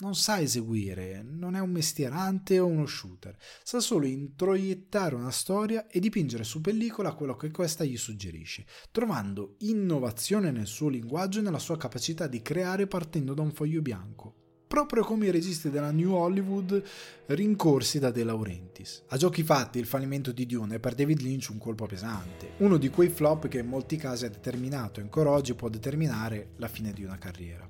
non 0.00 0.14
sa 0.14 0.40
eseguire, 0.40 1.24
non 1.28 1.56
è 1.56 1.60
un 1.60 1.70
mestierante 1.70 2.60
o 2.60 2.66
uno 2.66 2.86
shooter, 2.86 3.36
sa 3.64 3.80
solo 3.80 4.06
introiettare 4.06 5.16
una 5.16 5.32
storia 5.32 5.88
e 5.88 5.98
dipingere 5.98 6.44
su 6.44 6.60
pellicola 6.60 7.14
quello 7.14 7.34
che 7.36 7.50
questa 7.50 7.84
gli 7.84 7.96
suggerisce, 7.96 8.64
trovando 8.92 9.56
innovazione 9.58 10.52
nel 10.52 10.66
suo 10.66 10.88
linguaggio 10.88 11.40
e 11.40 11.42
nella 11.42 11.58
sua 11.58 11.76
capacità 11.76 12.28
di 12.28 12.40
creare 12.42 12.86
partendo 12.86 13.34
da 13.34 13.42
un 13.42 13.50
foglio 13.50 13.82
bianco. 13.82 14.34
Proprio 14.68 15.02
come 15.02 15.26
i 15.26 15.30
registi 15.30 15.70
della 15.70 15.90
New 15.90 16.12
Hollywood 16.12 16.80
rincorsi 17.26 17.98
da 17.98 18.10
De 18.10 18.22
Laurentiis. 18.22 19.02
A 19.08 19.16
giochi 19.16 19.42
fatti, 19.42 19.78
il 19.78 19.86
fallimento 19.86 20.30
di 20.30 20.44
Dune 20.44 20.76
è 20.76 20.78
per 20.78 20.94
David 20.94 21.20
Lynch 21.22 21.48
un 21.50 21.58
colpo 21.58 21.86
pesante, 21.86 22.50
uno 22.58 22.76
di 22.76 22.90
quei 22.90 23.08
flop 23.08 23.48
che 23.48 23.60
in 23.60 23.66
molti 23.66 23.96
casi 23.96 24.26
ha 24.26 24.30
determinato 24.30 25.00
e 25.00 25.04
ancora 25.04 25.30
oggi 25.30 25.54
può 25.54 25.68
determinare 25.70 26.50
la 26.56 26.68
fine 26.68 26.92
di 26.92 27.02
una 27.02 27.16
carriera. 27.16 27.68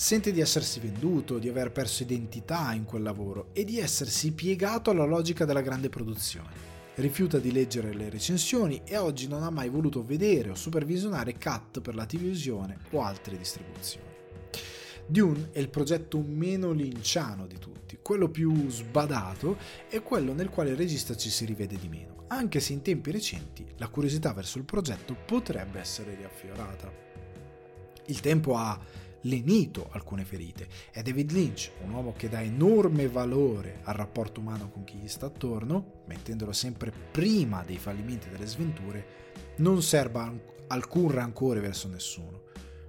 Sente 0.00 0.32
di 0.32 0.40
essersi 0.40 0.80
venduto, 0.80 1.38
di 1.38 1.50
aver 1.50 1.72
perso 1.72 2.04
identità 2.04 2.72
in 2.72 2.84
quel 2.84 3.02
lavoro 3.02 3.48
e 3.52 3.64
di 3.64 3.78
essersi 3.78 4.32
piegato 4.32 4.90
alla 4.90 5.04
logica 5.04 5.44
della 5.44 5.60
grande 5.60 5.90
produzione. 5.90 6.48
Rifiuta 6.94 7.38
di 7.38 7.52
leggere 7.52 7.92
le 7.92 8.08
recensioni 8.08 8.80
e 8.86 8.96
oggi 8.96 9.28
non 9.28 9.42
ha 9.42 9.50
mai 9.50 9.68
voluto 9.68 10.02
vedere 10.02 10.48
o 10.48 10.54
supervisionare 10.54 11.36
cut 11.36 11.82
per 11.82 11.94
la 11.94 12.06
televisione 12.06 12.78
o 12.92 13.02
altre 13.02 13.36
distribuzioni. 13.36 14.08
Dune 15.06 15.50
è 15.52 15.58
il 15.58 15.68
progetto 15.68 16.18
meno 16.26 16.72
linciano 16.72 17.46
di 17.46 17.58
tutti, 17.58 17.98
quello 18.00 18.30
più 18.30 18.70
sbadato 18.70 19.58
e 19.90 20.00
quello 20.00 20.32
nel 20.32 20.48
quale 20.48 20.70
il 20.70 20.76
regista 20.76 21.14
ci 21.14 21.28
si 21.28 21.44
rivede 21.44 21.76
di 21.76 21.88
meno, 21.88 22.24
anche 22.28 22.60
se 22.60 22.72
in 22.72 22.80
tempi 22.80 23.10
recenti 23.10 23.66
la 23.76 23.88
curiosità 23.88 24.32
verso 24.32 24.56
il 24.56 24.64
progetto 24.64 25.14
potrebbe 25.26 25.78
essere 25.78 26.14
riaffiorata. 26.14 26.90
Il 28.06 28.20
tempo 28.20 28.56
ha 28.56 28.80
lenito 29.22 29.88
alcune 29.90 30.24
ferite. 30.24 30.68
È 30.90 31.02
David 31.02 31.32
Lynch, 31.32 31.70
un 31.84 31.92
uomo 31.92 32.14
che 32.16 32.28
dà 32.28 32.42
enorme 32.42 33.08
valore 33.08 33.80
al 33.84 33.94
rapporto 33.94 34.40
umano 34.40 34.70
con 34.70 34.84
chi 34.84 34.96
gli 34.96 35.08
sta 35.08 35.26
attorno, 35.26 36.02
mettendolo 36.06 36.52
sempre 36.52 36.92
prima 37.10 37.62
dei 37.64 37.78
fallimenti 37.78 38.28
e 38.28 38.30
delle 38.30 38.46
sventure, 38.46 39.06
non 39.56 39.82
serba 39.82 40.32
alcun 40.68 41.10
rancore 41.10 41.60
verso 41.60 41.88
nessuno. 41.88 42.42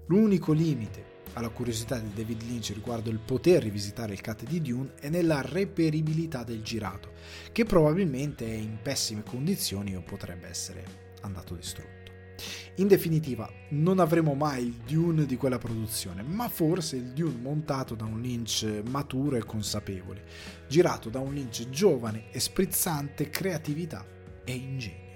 L'unico 0.08 0.52
limite 0.52 1.20
alla 1.34 1.50
curiosità 1.50 1.98
di 1.98 2.14
David 2.14 2.42
Lynch 2.44 2.72
riguardo 2.74 3.10
il 3.10 3.20
poter 3.20 3.64
rivisitare 3.64 4.14
il 4.14 4.22
cut 4.22 4.44
di 4.44 4.62
Dune 4.62 4.94
è 5.00 5.10
nella 5.10 5.42
reperibilità 5.42 6.44
del 6.44 6.62
girato, 6.62 7.12
che 7.52 7.64
probabilmente 7.64 8.46
è 8.46 8.54
in 8.54 8.80
pessime 8.82 9.24
condizioni 9.24 9.96
o 9.96 10.02
potrebbe 10.02 10.48
essere 10.48 10.84
andato 11.22 11.56
distrutto. 11.56 12.01
In 12.76 12.88
definitiva, 12.88 13.50
non 13.70 14.00
avremo 14.00 14.34
mai 14.34 14.66
il 14.66 14.74
Dune 14.88 15.26
di 15.26 15.36
quella 15.36 15.58
produzione, 15.58 16.24
ma 16.24 16.48
forse 16.48 16.96
il 16.96 17.12
Dune 17.12 17.38
montato 17.42 17.96
da 17.96 18.06
un 18.06 18.22
Lynch 18.22 18.82
maturo 18.90 19.36
e 19.36 19.44
consapevole, 19.44 20.24
girato 20.70 21.10
da 21.10 21.20
un 21.20 21.34
Lynch 21.34 21.70
giovane 21.70 22.32
e 22.32 22.40
sprizzante 22.40 23.30
creatività 23.30 24.06
e 24.46 24.54
ingegno. 24.54 25.10